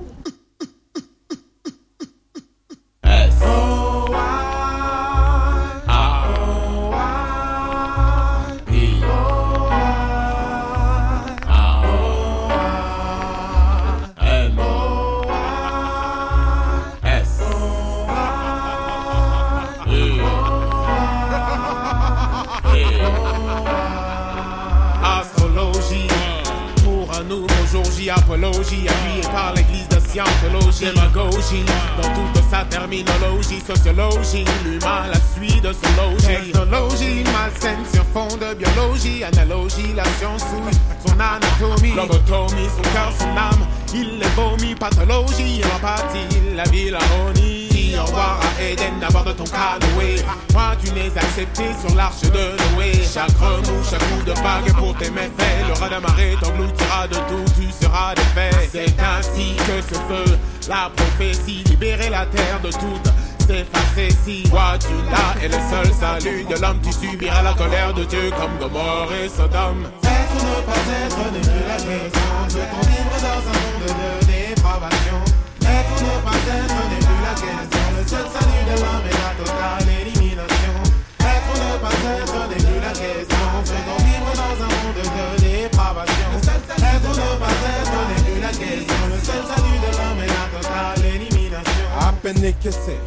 J, 27.97 28.09
apologie, 28.09 28.87
appuyé 28.87 29.21
par 29.31 29.53
l'église 29.53 29.87
de 29.89 29.99
scientologie, 29.99 30.85
démagogie, 30.85 31.65
dans 32.01 32.09
toute 32.09 32.43
sa 32.49 32.63
terminologie, 32.65 33.61
sociologie, 33.65 34.45
l'humain 34.63 35.07
la 35.11 35.19
suite 35.35 35.63
de 35.63 35.73
son 35.73 35.91
logis, 36.01 36.27
technologie, 36.27 37.23
malsaine 37.33 37.83
sur 37.93 38.05
fond 38.13 38.35
de 38.37 38.53
biologie, 38.55 39.23
analogie, 39.23 39.93
la 39.95 40.05
science 40.19 40.41
souille 40.41 40.71
son 41.05 41.13
anatomie, 41.19 41.93
lobotomie, 41.95 42.69
son 42.75 42.81
cœur, 42.93 43.11
son 43.17 43.37
âme, 43.37 43.67
il 43.93 44.19
les 44.19 44.27
vomit, 44.35 44.75
pathologie, 44.75 45.61
l'empathie, 45.61 46.55
la 46.55 46.63
vie, 46.63 46.89
l'harmonie 46.89 47.60
au 48.01 48.05
revoir 48.05 48.39
à 48.41 48.63
Eden 48.63 48.99
d'abord 48.99 49.23
de 49.23 49.31
ton 49.31 49.43
canoë. 49.43 50.21
Toi, 50.49 50.75
tu 50.83 50.91
n'es 50.93 51.11
accepté 51.15 51.63
sur 51.85 51.95
l'arche 51.95 52.21
de 52.21 52.75
Noé. 52.75 52.93
Chaque 53.13 53.37
remous, 53.39 53.83
chaque 53.89 53.99
coup 53.99 54.23
de 54.25 54.31
vague 54.31 54.73
pour 54.77 54.95
tes 54.97 55.09
méfaits. 55.09 55.65
Le 55.67 55.99
marée 55.99 56.35
t'engloutira 56.41 57.07
de 57.07 57.15
tout, 57.15 57.45
tu 57.55 57.67
seras 57.83 58.13
défait. 58.15 58.69
C'est 58.71 58.95
ainsi 58.99 59.55
que 59.57 59.81
ce 59.81 59.95
feu, 59.95 60.37
la 60.69 60.89
prophétie, 60.95 61.63
libérer 61.69 62.09
la 62.09 62.25
terre 62.25 62.59
de 62.63 62.71
toute 62.71 63.11
s'effacer 63.41 64.09
si 64.23 64.43
toi 64.43 64.77
tu 64.79 64.93
l'as 65.09 65.43
et 65.43 65.47
le 65.47 65.57
seul 65.69 65.93
salut 65.93 66.43
de 66.45 66.61
l'homme 66.61 66.79
tu 66.83 66.91
subiras 66.93 67.41
la 67.41 67.53
colère 67.53 67.93
de 67.93 68.03
Dieu 68.05 68.29
comme 68.37 68.57
Gomorre 68.59 69.11
et 69.13 69.27
Sodome 69.27 69.87
Être 70.03 70.33
ou 70.33 70.45
ne 70.45 70.61
pas 70.61 70.83
être 71.03 71.31
n'est 71.33 71.41
plus 71.41 71.67
la 71.67 71.75
question 71.75 72.31
Peut-on 72.49 72.81
vivre 72.87 73.17
dans 73.19 73.41
un 73.49 73.57
monde 73.57 73.83
de 73.87 74.25
dépravation 74.25 75.19
Être 75.61 75.91
ou 75.97 76.05
ne 76.05 76.21
pas 76.23 76.37
être 76.37 76.89
n'est 76.89 77.05
plus 77.05 77.21
la 77.23 77.33
question 77.33 77.80
le 78.11 78.17
seul 78.17 78.27
salut 78.27 78.63
de 78.67 78.75
l'homme 78.81 79.07
est 79.07 79.19
la 79.23 79.31
totale 79.39 79.87
élimination. 80.01 80.75
Être 81.21 81.47
ou 81.47 81.57
ne 81.63 81.77
pas 81.79 81.95
être 82.19 82.49
n'est 82.49 82.55
plus 82.55 82.81
la 82.81 82.91
question. 82.91 83.47
Fait-on 83.63 84.03
vivre 84.03 84.31
dans 84.35 84.55
un 84.65 84.71
monde 84.75 84.99
de 84.99 85.39
dépravation 85.39 86.29
Être 86.43 87.07
ou 87.07 87.15
ne 87.15 87.39
pas 87.39 87.55
être 87.71 87.99
n'est 88.09 88.31
plus 88.31 88.41
la 88.41 88.49
question. 88.49 88.99
Le 89.07 89.19
seul 89.23 89.43
salut 89.47 89.79
de 89.79 89.91
l'homme 89.95 90.21
est 90.23 90.27
la 90.27 90.59
totale 90.59 91.05
élimination. 91.15 91.87
À 91.99 92.11
peine 92.11 92.53
que 92.61 92.71
c'est 92.71 92.99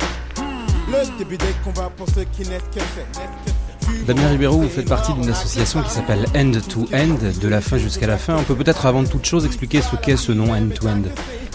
le 0.88 1.18
début 1.18 1.36
des 1.36 1.54
combats 1.62 1.90
pour 1.94 2.06
ceux 2.08 2.24
qui 2.24 2.48
naissent 2.48 2.70
que 2.74 2.80
c'est. 2.94 4.06
Damien 4.06 4.28
Ribeiro, 4.28 4.58
vous 4.58 4.68
faites 4.68 4.88
partie 4.88 5.12
d'une 5.12 5.28
association 5.28 5.82
qui 5.82 5.90
s'appelle 5.90 6.24
End 6.34 6.52
to 6.68 6.88
End, 6.94 7.18
de 7.40 7.48
la 7.48 7.60
fin 7.60 7.76
jusqu'à 7.76 8.06
la 8.06 8.16
fin. 8.16 8.36
On 8.36 8.42
peut 8.42 8.54
peut-être 8.54 8.86
avant 8.86 9.04
toute 9.04 9.26
chose 9.26 9.44
expliquer 9.44 9.82
ce 9.82 9.96
qu'est 9.96 10.16
ce 10.16 10.32
nom 10.32 10.54
End 10.54 10.68
to 10.74 10.88
End. 10.88 11.02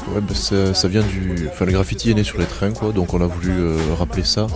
Ouais, 0.08 0.22
bah, 0.22 0.34
ça, 0.34 0.74
ça, 0.74 0.88
vient 0.88 1.04
du. 1.04 1.48
Enfin, 1.52 1.66
le 1.66 1.72
graffiti 1.72 2.12
est 2.12 2.14
né 2.14 2.24
sur 2.24 2.40
les 2.40 2.46
trains, 2.46 2.72
quoi, 2.72 2.92
donc 2.92 3.14
on 3.14 3.22
a 3.22 3.28
voulu 3.28 3.52
euh, 3.52 3.78
rappeler 3.98 4.24
ça. 4.24 4.48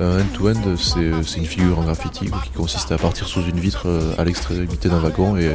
Euh, 0.00 0.20
end-to-end, 0.20 0.76
c'est 0.76 1.38
une 1.38 1.46
figure 1.46 1.78
en 1.78 1.82
graffiti 1.82 2.26
qui 2.26 2.50
consiste 2.50 2.92
à 2.92 2.98
partir 2.98 3.26
sous 3.26 3.42
une 3.42 3.58
vitre 3.58 3.88
euh, 3.88 4.14
à 4.18 4.24
l'extrémité 4.24 4.88
d'un 4.88 4.98
wagon 4.98 5.36
et 5.36 5.50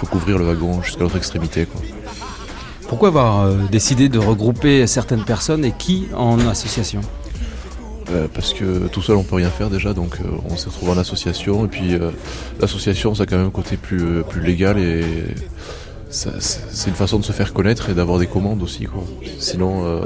recouvrir 0.00 0.38
le 0.38 0.44
wagon 0.44 0.82
jusqu'à 0.82 1.00
l'autre 1.00 1.16
extrémité. 1.16 1.66
Quoi. 1.66 1.80
Pourquoi 2.88 3.08
avoir 3.08 3.48
décidé 3.70 4.08
de 4.08 4.18
regrouper 4.18 4.86
certaines 4.86 5.24
personnes 5.24 5.64
et 5.64 5.72
qui 5.72 6.08
en 6.14 6.40
association? 6.48 7.00
Euh, 8.12 8.26
parce 8.32 8.52
que 8.52 8.88
tout 8.88 9.02
seul 9.02 9.16
on 9.16 9.22
peut 9.22 9.36
rien 9.36 9.50
faire 9.50 9.70
déjà, 9.70 9.92
donc 9.92 10.16
euh, 10.20 10.28
on 10.48 10.56
s'est 10.56 10.68
retrouvé 10.68 10.92
en 10.92 10.98
association 10.98 11.64
et 11.64 11.68
puis 11.68 11.94
euh, 11.94 12.10
l'association 12.60 13.14
ça 13.14 13.22
a 13.22 13.26
quand 13.26 13.36
même 13.36 13.46
un 13.46 13.50
côté 13.50 13.76
plus, 13.76 14.24
plus 14.28 14.40
légal 14.40 14.78
et 14.78 15.04
c'est 16.10 16.88
une 16.88 16.94
façon 16.94 17.18
de 17.18 17.24
se 17.24 17.32
faire 17.32 17.52
connaître 17.52 17.88
et 17.88 17.94
d'avoir 17.94 18.18
des 18.18 18.26
commandes 18.26 18.62
aussi. 18.62 18.84
Quoi. 18.84 19.04
Sinon, 19.38 19.84
euh, 19.84 20.00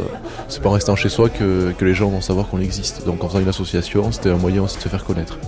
c'est 0.49 0.63
pas 0.63 0.69
en 0.69 0.73
restant 0.73 0.97
chez 0.97 1.09
soi 1.09 1.29
que, 1.29 1.73
que 1.77 1.85
les 1.85 1.95
gens 1.95 2.09
vont 2.09 2.21
savoir 2.21 2.49
qu'on 2.49 2.61
existe. 2.61 3.05
Donc 3.07 3.25
en 3.25 3.29
faisant 3.29 3.41
une 3.41 3.49
association, 3.49 4.13
c'était 4.13 4.31
un 4.31 4.37
moyen 4.37 4.63
aussi 4.63 4.77
de 4.77 4.83
se 4.83 4.89
faire 4.89 5.05
connaître. 5.05 5.39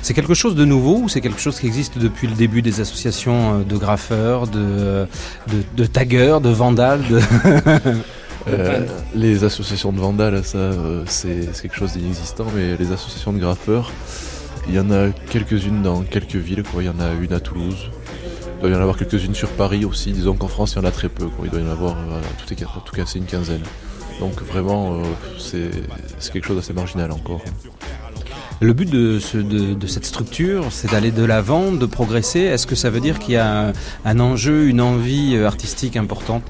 C'est 0.00 0.14
quelque 0.14 0.34
chose 0.34 0.54
de 0.54 0.64
nouveau 0.64 0.98
ou 0.98 1.08
c'est 1.08 1.20
quelque 1.20 1.40
chose 1.40 1.58
qui 1.58 1.66
existe 1.66 1.98
depuis 1.98 2.26
le 2.26 2.34
début 2.34 2.62
des 2.62 2.80
associations 2.80 3.60
euh, 3.60 3.64
de 3.64 3.76
graffeurs, 3.76 4.46
de, 4.46 5.06
de, 5.48 5.62
de 5.76 5.86
taggeurs, 5.86 6.40
de 6.40 6.50
vandales 6.50 7.02
de... 7.08 7.20
Euh, 8.48 8.86
les 9.14 9.44
associations 9.44 9.92
de 9.92 10.00
vandales, 10.00 10.44
ça 10.44 10.58
euh, 10.58 11.04
c'est 11.06 11.54
c'est 11.54 11.62
quelque 11.62 11.76
chose 11.76 11.92
d'inexistant, 11.92 12.46
mais 12.56 12.76
les 12.76 12.90
associations 12.90 13.32
de 13.32 13.38
graffeurs, 13.38 13.92
il 14.68 14.74
y 14.74 14.80
en 14.80 14.90
a 14.90 15.10
quelques-unes 15.30 15.82
dans 15.82 16.02
quelques 16.02 16.34
villes. 16.34 16.64
Quoi. 16.64 16.82
Il 16.82 16.86
y 16.86 16.88
en 16.88 16.98
a 16.98 17.12
une 17.22 17.32
à 17.32 17.38
Toulouse. 17.40 17.90
Il 18.62 18.68
doit 18.68 18.70
y 18.70 18.74
en 18.78 18.80
avoir 18.82 18.96
quelques-unes 18.96 19.34
sur 19.34 19.48
Paris 19.50 19.84
aussi. 19.84 20.12
Disons 20.12 20.34
qu'en 20.34 20.46
France, 20.48 20.74
il 20.74 20.82
y 20.82 20.84
en 20.84 20.88
a 20.88 20.92
très 20.92 21.08
peu. 21.08 21.26
Quoi. 21.26 21.46
Il 21.46 21.50
doit 21.50 21.60
y 21.60 21.64
en 21.64 21.70
avoir 21.70 21.96
euh, 21.96 22.20
tout, 22.46 22.52
est, 22.54 22.64
en 22.64 22.80
tout 22.80 22.94
cas, 22.94 23.02
c'est 23.06 23.18
une 23.18 23.24
quinzaine. 23.26 23.62
Donc 24.20 24.40
vraiment, 24.42 24.98
euh, 25.00 25.02
c'est 25.38 25.70
quelque 26.32 26.46
chose 26.46 26.56
d'assez 26.56 26.72
marginal 26.72 27.10
encore. 27.10 27.40
Le 28.60 28.72
but 28.72 28.88
de, 28.88 29.18
ce- 29.18 29.38
de- 29.38 29.74
de 29.74 29.86
cette 29.88 30.04
structure, 30.04 30.66
c'est 30.70 30.90
d'aller 30.92 31.10
de 31.10 31.24
l'avant, 31.24 31.72
de 31.72 31.86
progresser. 31.86 32.40
Est-ce 32.40 32.68
que 32.68 32.76
ça 32.76 32.90
veut 32.90 33.00
dire 33.00 33.18
qu'il 33.18 33.34
y 33.34 33.36
a 33.36 33.68
un, 33.68 33.72
un 34.04 34.20
enjeu, 34.20 34.66
une 34.68 34.80
envie 34.80 35.34
euh, 35.34 35.46
artistique 35.48 35.96
importante? 35.96 36.44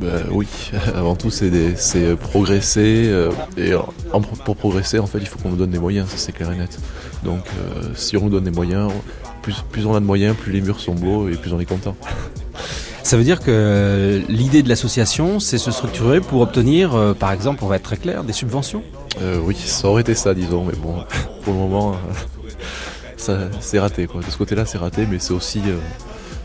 Bah, 0.00 0.08
oui, 0.32 0.48
avant 0.96 1.14
tout, 1.14 1.30
c'est 1.30 2.16
progresser. 2.16 3.04
euh, 3.06 3.30
et 3.56 3.74
en- 3.76 4.20
pour 4.44 4.56
progresser, 4.56 4.98
en 4.98 5.06
fait, 5.06 5.18
il 5.18 5.26
faut 5.28 5.38
qu'on 5.38 5.50
nous 5.50 5.56
donne 5.56 5.70
des 5.70 5.78
moyens, 5.78 6.08
ça 6.08 6.16
c'est 6.16 6.32
clair 6.32 6.50
et 6.50 6.56
net. 6.56 6.80
Donc, 7.22 7.44
euh, 7.46 7.82
si 7.94 8.16
on 8.16 8.22
nous 8.22 8.30
donne 8.30 8.44
des 8.44 8.50
moyens, 8.50 8.90
plus, 9.44 9.62
plus 9.70 9.84
on 9.84 9.94
a 9.94 10.00
de 10.00 10.06
moyens, 10.06 10.34
plus 10.34 10.52
les 10.52 10.62
murs 10.62 10.80
sont 10.80 10.94
beaux 10.94 11.28
et 11.28 11.32
plus 11.36 11.52
on 11.52 11.60
est 11.60 11.66
content. 11.66 11.94
Ça 13.02 13.18
veut 13.18 13.24
dire 13.24 13.40
que 13.40 13.50
euh, 13.50 14.22
l'idée 14.30 14.62
de 14.62 14.70
l'association, 14.70 15.38
c'est 15.38 15.58
se 15.58 15.70
structurer 15.70 16.22
pour 16.22 16.40
obtenir, 16.40 16.94
euh, 16.94 17.12
par 17.12 17.30
exemple, 17.30 17.62
on 17.62 17.66
va 17.66 17.76
être 17.76 17.82
très 17.82 17.98
clair, 17.98 18.24
des 18.24 18.32
subventions 18.32 18.82
Euh, 19.20 19.38
oui, 19.44 19.54
ça 19.54 19.88
aurait 19.88 20.00
été 20.00 20.14
ça, 20.14 20.32
disons, 20.32 20.64
mais 20.64 20.72
bon, 20.74 21.04
pour 21.42 21.52
le 21.52 21.58
moment, 21.58 21.94
euh, 23.28 23.48
c'est 23.60 23.78
raté. 23.78 24.06
Quoi. 24.06 24.22
De 24.22 24.30
ce 24.30 24.38
côté-là, 24.38 24.64
c'est 24.64 24.78
raté, 24.78 25.06
mais 25.08 25.18
c'est 25.18 25.34
aussi, 25.34 25.60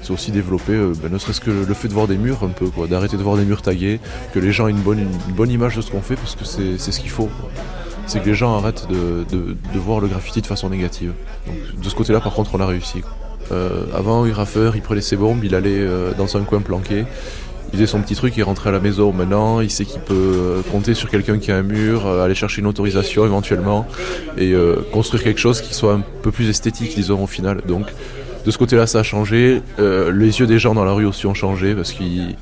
c'est 0.02 0.12
aussi 0.12 0.32
développer, 0.32 0.78
ben, 1.02 1.10
ne 1.10 1.18
serait-ce 1.18 1.40
que 1.40 1.52
le 1.52 1.74
fait 1.74 1.88
de 1.88 1.94
voir 1.94 2.08
des 2.08 2.18
murs 2.18 2.44
un 2.44 2.50
peu, 2.50 2.68
quoi, 2.68 2.88
d'arrêter 2.88 3.16
de 3.16 3.24
voir 3.24 3.38
des 3.38 3.46
murs 3.46 3.62
tagués, 3.62 4.02
que 4.34 4.40
les 4.40 4.52
gens 4.52 4.68
aient 4.68 4.72
une 4.72 4.82
bonne, 4.82 5.00
une 5.00 5.34
bonne 5.34 5.52
image 5.52 5.78
de 5.78 5.82
ce 5.82 5.90
qu'on 5.90 6.02
fait, 6.02 6.16
parce 6.16 6.36
que 6.36 6.44
c'est, 6.44 6.78
c'est 6.78 6.92
ce 6.92 7.00
qu'il 7.00 7.10
faut. 7.10 7.30
quoi. 7.40 7.50
C'est 8.10 8.22
que 8.22 8.26
les 8.26 8.34
gens 8.34 8.58
arrêtent 8.58 8.88
de, 8.90 9.24
de, 9.32 9.80
voir 9.80 10.00
le 10.00 10.08
graffiti 10.08 10.42
de 10.42 10.48
façon 10.48 10.72
négative. 10.72 11.14
Donc, 11.46 11.84
de 11.84 11.88
ce 11.88 11.94
côté-là, 11.94 12.20
par 12.20 12.34
contre, 12.34 12.56
on 12.56 12.60
a 12.60 12.66
réussi. 12.66 13.04
Euh, 13.52 13.84
avant, 13.96 14.26
il 14.26 14.34
raffeur, 14.34 14.76
il 14.76 14.82
prenait 14.82 15.02
ses 15.02 15.16
bombes, 15.16 15.44
il 15.44 15.54
allait 15.54 15.78
euh, 15.78 16.12
dans 16.18 16.36
un 16.36 16.42
coin 16.42 16.60
planqué, 16.60 17.06
il 17.68 17.72
faisait 17.74 17.86
son 17.86 18.02
petit 18.02 18.16
truc, 18.16 18.36
il 18.36 18.42
rentrait 18.42 18.70
à 18.70 18.72
la 18.72 18.80
maison. 18.80 19.14
Maintenant, 19.14 19.62
il 19.62 19.70
sait 19.70 19.86
qu'il 19.86 20.02
peut 20.02 20.16
euh, 20.16 20.62
compter 20.72 20.96
sur 20.96 21.08
quelqu'un 21.08 21.38
qui 21.38 21.52
a 21.52 21.58
un 21.58 21.62
mur, 21.62 22.08
aller 22.08 22.34
chercher 22.34 22.62
une 22.62 22.68
autorisation 22.68 23.26
éventuellement 23.26 23.86
et 24.40 24.56
construire 24.92 25.24
quelque 25.24 25.40
chose 25.40 25.62
qui 25.62 25.76
soit 25.76 25.94
un 25.94 26.02
peu 26.24 26.32
plus 26.32 26.50
esthétique, 26.50 26.96
disons, 26.96 27.24
au 27.24 27.28
final. 27.28 27.62
Donc, 27.68 27.94
de 28.44 28.50
ce 28.50 28.58
côté-là, 28.58 28.88
ça 28.88 29.02
a 29.02 29.04
changé. 29.04 29.62
Les 29.78 30.40
yeux 30.40 30.48
des 30.48 30.58
gens 30.58 30.74
dans 30.74 30.84
la 30.84 30.94
rue 30.94 31.06
aussi 31.06 31.28
ont 31.28 31.36
changé 31.36 31.76
parce 31.76 31.92
qu'ils 31.92 32.36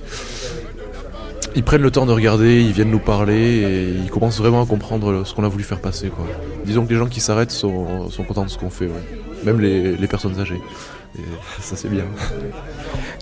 ils 1.57 1.63
prennent 1.63 1.81
le 1.81 1.91
temps 1.91 2.05
de 2.05 2.11
regarder, 2.13 2.61
ils 2.61 2.71
viennent 2.71 2.91
nous 2.91 2.99
parler 2.99 3.57
et 3.57 3.89
ils 3.89 4.09
commencent 4.11 4.37
vraiment 4.37 4.61
à 4.61 4.65
comprendre 4.65 5.25
ce 5.25 5.33
qu'on 5.33 5.43
a 5.43 5.47
voulu 5.47 5.63
faire 5.63 5.81
passer. 5.81 6.07
Quoi. 6.09 6.25
Disons 6.65 6.85
que 6.85 6.91
les 6.93 6.99
gens 6.99 7.07
qui 7.07 7.19
s'arrêtent 7.19 7.51
sont, 7.51 8.09
sont 8.09 8.23
contents 8.23 8.45
de 8.45 8.49
ce 8.49 8.57
qu'on 8.59 8.69
fait, 8.69 8.85
ouais. 8.85 9.03
même 9.43 9.59
les, 9.59 9.97
les 9.97 10.07
personnes 10.07 10.39
âgées. 10.39 10.61
Et 11.17 11.23
ça, 11.61 11.75
c'est 11.75 11.89
bien. 11.89 12.05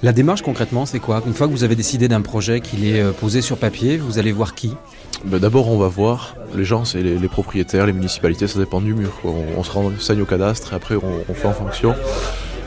La 0.03 0.11
démarche 0.11 0.41
concrètement, 0.41 0.85
c'est 0.85 0.99
quoi? 0.99 1.23
Une 1.25 1.33
fois 1.33 1.47
que 1.47 1.53
vous 1.53 1.63
avez 1.63 1.75
décidé 1.77 2.09
d'un 2.09 2.19
projet, 2.21 2.59
qu'il 2.59 2.85
est 2.85 2.99
euh, 3.01 3.11
posé 3.13 3.41
sur 3.41 3.57
papier, 3.57 3.95
vous 3.95 4.19
allez 4.19 4.33
voir 4.33 4.53
qui? 4.53 4.75
Ben, 5.23 5.39
D'abord, 5.39 5.69
on 5.69 5.77
va 5.77 5.87
voir 5.87 6.35
les 6.55 6.65
gens, 6.65 6.83
c'est 6.83 7.01
les, 7.01 7.17
les 7.17 7.27
propriétaires, 7.29 7.85
les 7.85 7.93
municipalités, 7.93 8.47
ça 8.47 8.59
dépend 8.59 8.81
du 8.81 8.93
mur. 8.93 9.11
quoi. 9.21 9.31
On, 9.31 9.59
on 9.59 9.63
se 9.63 9.71
renseigne 9.71 10.21
au 10.21 10.25
cadastre 10.25 10.73
et 10.73 10.75
après 10.75 10.95
on, 10.95 11.23
on 11.29 11.33
fait 11.33 11.47
en 11.47 11.53
fonction. 11.53 11.95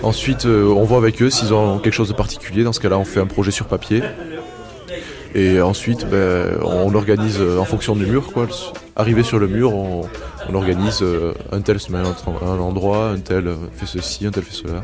Ensuite, 0.03 0.47
euh, 0.47 0.65
on 0.69 0.85
voit 0.85 0.99
avec 0.99 1.21
eux 1.21 1.29
s'ils 1.29 1.53
ont 1.53 1.79
quelque 1.79 1.93
chose 1.93 2.09
de 2.09 2.15
particulier. 2.15 2.65
Dans 2.65 2.73
ce 2.73 2.81
cas-là, 2.81 2.97
on 2.99 3.05
fait 3.05 3.21
un 3.21 3.27
projet 3.27 3.51
sur 3.51 3.67
papier. 3.67 4.03
Et 5.35 5.61
ensuite, 5.61 6.07
ben, 6.09 6.59
on 6.63 6.95
organise 6.95 7.39
euh, 7.41 7.59
en 7.59 7.65
fonction 7.65 7.95
du 7.95 8.07
mur. 8.07 8.33
Arrivé 8.97 9.23
sur 9.23 9.39
le 9.39 9.47
mur, 9.47 9.75
on, 9.75 10.09
organise 10.55 11.01
euh, 11.03 11.35
un 11.53 11.61
tel 11.61 11.79
se 11.79 11.93
met 11.93 11.99
à 11.99 12.03
un, 12.03 12.59
endroit, 12.59 13.11
un 13.11 13.19
tel 13.19 13.55
fait 13.77 13.87
ceci, 13.87 14.27
un 14.27 14.31
tel 14.31 14.43
fait 14.43 14.55
cela. 14.55 14.83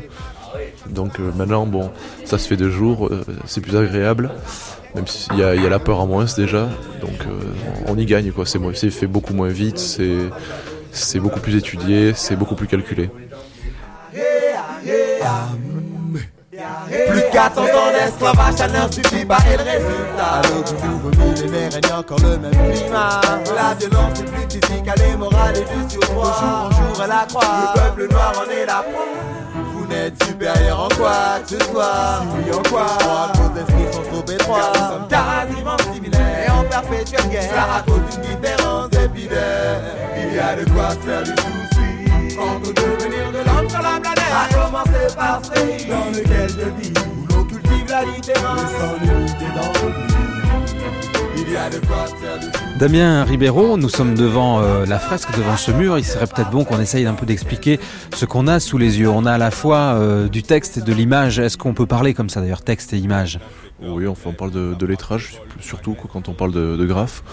Donc 0.89 1.19
euh, 1.19 1.31
maintenant, 1.35 1.65
bon, 1.65 1.89
ça 2.23 2.37
se 2.37 2.47
fait 2.47 2.57
de 2.57 2.69
jour, 2.69 3.07
euh, 3.07 3.25
c'est 3.45 3.61
plus 3.61 3.75
agréable. 3.75 4.29
Même 4.93 5.07
s'il 5.07 5.35
y, 5.37 5.43
a- 5.43 5.55
la 5.55 5.79
peur 5.79 5.99
en 5.99 6.07
moins 6.07 6.25
déjà, 6.37 6.69
donc 7.01 7.25
on 7.87 7.97
y 7.97 8.05
gagne. 8.05 8.31
C'est 8.45 8.89
fait 8.91 9.07
beaucoup 9.07 9.33
moins 9.33 9.49
vite, 9.49 9.77
c'est 9.77 11.19
beaucoup 11.19 11.41
plus 11.41 11.57
étudié, 11.57 12.13
c'est 12.15 12.37
beaucoup 12.37 12.55
plus 12.55 12.67
calculé. 12.67 13.09
Plus 17.15 17.23
de 17.23 17.31
400 17.31 17.61
ans 17.61 17.65
d'esclavage, 17.93 18.55
ça 18.55 18.67
ne 18.67 18.91
suffit 18.91 19.23
pas 19.23 19.37
et 19.49 19.55
le 19.55 19.63
résultat. 19.63 20.31
À 20.33 20.41
l'aube 20.41 20.65
du 20.65 20.73
nouveau 20.85 21.09
millénaire, 21.11 21.71
règne 21.71 21.93
encore 21.97 22.19
le 22.19 22.37
même 22.37 22.51
climat. 22.51 23.21
La 23.55 23.73
violence 23.73 24.19
est 24.19 24.23
plus 24.25 24.59
physique, 24.59 24.83
elle 24.85 25.01
est 25.01 25.15
morale 25.15 25.55
et 25.55 25.61
du 25.61 25.89
surpoids. 25.89 26.27
De 26.27 26.39
jour 26.41 26.57
en 26.59 26.71
jour, 26.71 27.03
elle 27.05 27.11
accroît. 27.11 27.73
Le 27.73 27.79
peuple 27.79 28.11
noir 28.11 28.33
en 28.35 28.51
est 28.51 28.65
la 28.65 28.83
proie. 28.83 29.07
Vous 29.73 29.87
n'êtes 29.87 30.21
supérieur 30.25 30.77
en 30.77 30.89
quoi 30.89 31.39
que 31.41 31.49
ce 31.51 31.59
soit. 31.71 32.19
Si 32.19 32.49
oui, 32.49 32.53
en 32.53 32.69
quoi? 32.69 32.83
À 32.83 33.37
cause 33.37 33.53
d'esprits 33.53 33.93
sont 33.93 34.03
trop 34.11 34.33
étroits. 34.33 34.71
Nous 34.73 34.79
sommes 34.81 35.07
quasiment 35.07 35.77
similaires 35.93 36.47
et 36.47 36.51
en 36.51 36.63
perpétuelle 36.65 37.29
guerre. 37.29 37.49
Cela 37.49 37.75
à 37.77 37.81
cause 37.83 38.01
d'une 38.11 38.23
différence 38.23 38.89
épiderme. 38.91 39.83
Il 40.17 40.35
y 40.35 40.39
a 40.39 40.53
de 40.53 40.69
quoi 40.69 40.89
faire 40.89 41.23
du 41.23 41.31
souci. 41.31 42.37
Au 42.37 42.59
devenir 42.59 43.31
de 43.31 43.37
l'homme 43.37 43.69
sur 43.69 43.81
la 43.81 44.01
planète. 44.01 44.23
A 44.35 44.53
commencer 44.53 45.15
par 45.15 45.39
ce 45.45 45.51
pays 45.51 45.85
dans 45.85 46.11
lequel 46.11 46.49
je 46.49 46.89
vis. 46.89 47.04
Damien 52.77 53.23
Ribeiro, 53.23 53.77
nous 53.77 53.87
sommes 53.87 54.15
devant 54.15 54.61
euh, 54.61 54.85
la 54.85 54.99
fresque, 54.99 55.29
devant 55.37 55.55
ce 55.55 55.71
mur. 55.71 55.97
Il 55.97 56.03
serait 56.03 56.27
peut-être 56.27 56.51
bon 56.51 56.65
qu'on 56.65 56.79
essaye 56.81 57.05
un 57.05 57.13
peu 57.13 57.25
d'expliquer 57.25 57.79
ce 58.13 58.25
qu'on 58.25 58.47
a 58.47 58.59
sous 58.59 58.77
les 58.77 58.99
yeux. 58.99 59.09
On 59.09 59.25
a 59.25 59.33
à 59.33 59.37
la 59.37 59.49
fois 59.49 59.95
euh, 59.95 60.27
du 60.27 60.43
texte 60.43 60.77
et 60.77 60.81
de 60.81 60.93
l'image. 60.93 61.39
Est-ce 61.39 61.57
qu'on 61.57 61.73
peut 61.73 61.85
parler 61.85 62.13
comme 62.13 62.29
ça 62.29 62.41
d'ailleurs, 62.41 62.61
texte 62.61 62.91
et 62.91 62.97
image? 62.97 63.39
Oui, 63.81 64.07
enfin, 64.07 64.31
on 64.31 64.33
parle 64.33 64.51
de, 64.51 64.85
lettrage, 64.85 65.41
surtout 65.61 65.95
quand 65.95 66.27
on 66.27 66.33
parle 66.33 66.51
de, 66.51 66.75
de 66.75 66.85
graphe. 66.85 67.23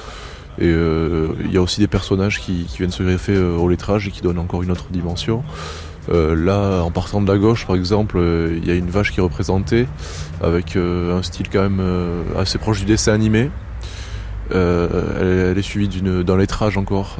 Et 0.59 0.67
euh, 0.67 1.35
il 1.45 1.53
y 1.53 1.57
a 1.57 1.63
aussi 1.63 1.81
des 1.81 1.89
personnages 1.89 2.41
qui, 2.41 2.67
viennent 2.77 2.93
se 2.93 3.03
greffer 3.03 3.37
au 3.37 3.69
lettrage 3.69 4.07
et 4.07 4.11
qui 4.11 4.21
donnent 4.21 4.39
encore 4.39 4.63
une 4.63 4.71
autre 4.71 4.87
dimension. 4.91 5.43
Euh, 6.11 6.35
là, 6.35 6.83
en 6.83 6.91
partant 6.91 7.21
de 7.21 7.31
la 7.31 7.39
gauche, 7.39 7.67
par 7.67 7.77
exemple, 7.77 8.19
euh, 8.19 8.59
il 8.61 8.67
y 8.67 8.71
a 8.71 8.75
une 8.75 8.91
vache 8.91 9.13
qui 9.13 9.21
est 9.21 9.23
représentée 9.23 9.87
avec 10.43 10.75
euh, 10.77 11.17
un 11.17 11.23
style 11.23 11.49
quand 11.49 11.63
même 11.63 11.83
assez 12.37 12.59
proche 12.59 12.81
du 12.81 12.87
dessin 12.87 13.13
animé. 13.13 13.51
Elle, 14.51 15.55
est 15.57 15.63
suivie 15.63 15.89
d'une 15.89 16.23
d'un 16.23 16.37
lettrage 16.37 16.77
encore 16.77 17.17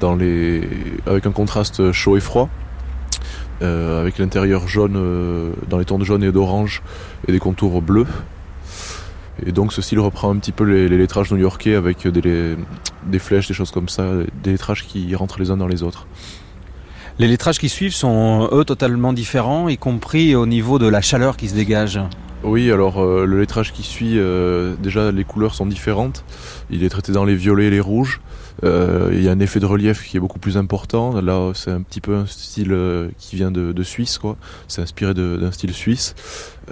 dans 0.00 0.14
les 0.14 0.66
avec 1.06 1.26
un 1.26 1.32
contraste 1.32 1.92
chaud 1.92 2.16
et 2.16 2.20
froid. 2.20 2.48
Avec 3.60 4.16
l'intérieur 4.16 4.66
jaune 4.66 5.52
dans 5.68 5.76
les 5.76 5.84
tons 5.84 5.98
de 5.98 6.04
jaune 6.04 6.24
et 6.24 6.32
d'orange 6.32 6.82
et 7.28 7.32
des 7.32 7.38
contours 7.38 7.82
bleus. 7.82 8.06
Et 9.44 9.52
donc 9.52 9.74
ce 9.74 9.82
style 9.82 10.00
reprend 10.00 10.30
un 10.30 10.38
petit 10.38 10.52
peu 10.52 10.64
les, 10.64 10.88
lettrages 10.88 11.30
new-yorkais 11.32 11.74
avec 11.74 12.08
des, 12.08 12.56
des 13.04 13.18
flèches, 13.18 13.48
des 13.48 13.54
choses 13.54 13.72
comme 13.72 13.90
ça, 13.90 14.04
des 14.42 14.52
lettrages 14.52 14.86
qui 14.86 15.14
rentrent 15.14 15.38
les 15.38 15.50
uns 15.50 15.58
dans 15.58 15.68
les 15.68 15.82
autres. 15.82 16.06
Les 17.20 17.28
lettrages 17.28 17.58
qui 17.58 17.68
suivent 17.68 17.92
sont 17.92 18.48
eux 18.50 18.64
totalement 18.64 19.12
différents, 19.12 19.68
y 19.68 19.76
compris 19.76 20.34
au 20.34 20.46
niveau 20.46 20.78
de 20.78 20.86
la 20.86 21.02
chaleur 21.02 21.36
qui 21.36 21.50
se 21.50 21.54
dégage. 21.54 22.00
Oui, 22.44 22.72
alors 22.72 22.98
euh, 22.98 23.26
le 23.26 23.38
lettrage 23.38 23.74
qui 23.74 23.82
suit, 23.82 24.14
euh, 24.16 24.74
déjà 24.82 25.12
les 25.12 25.24
couleurs 25.24 25.54
sont 25.54 25.66
différentes. 25.66 26.24
Il 26.70 26.82
est 26.82 26.88
traité 26.88 27.12
dans 27.12 27.26
les 27.26 27.34
violets 27.34 27.66
et 27.66 27.70
les 27.70 27.80
rouges. 27.80 28.22
Euh, 28.64 29.10
il 29.12 29.22
y 29.22 29.28
a 29.28 29.32
un 29.32 29.40
effet 29.40 29.60
de 29.60 29.66
relief 29.66 30.02
qui 30.02 30.16
est 30.16 30.20
beaucoup 30.20 30.38
plus 30.38 30.56
important. 30.56 31.20
Là, 31.20 31.52
c'est 31.54 31.70
un 31.70 31.82
petit 31.82 32.00
peu 32.00 32.16
un 32.16 32.24
style 32.24 32.74
qui 33.18 33.36
vient 33.36 33.50
de, 33.50 33.72
de 33.72 33.82
Suisse, 33.82 34.16
quoi. 34.16 34.38
C'est 34.66 34.80
inspiré 34.80 35.12
d'un 35.12 35.52
style 35.52 35.74
suisse. 35.74 36.14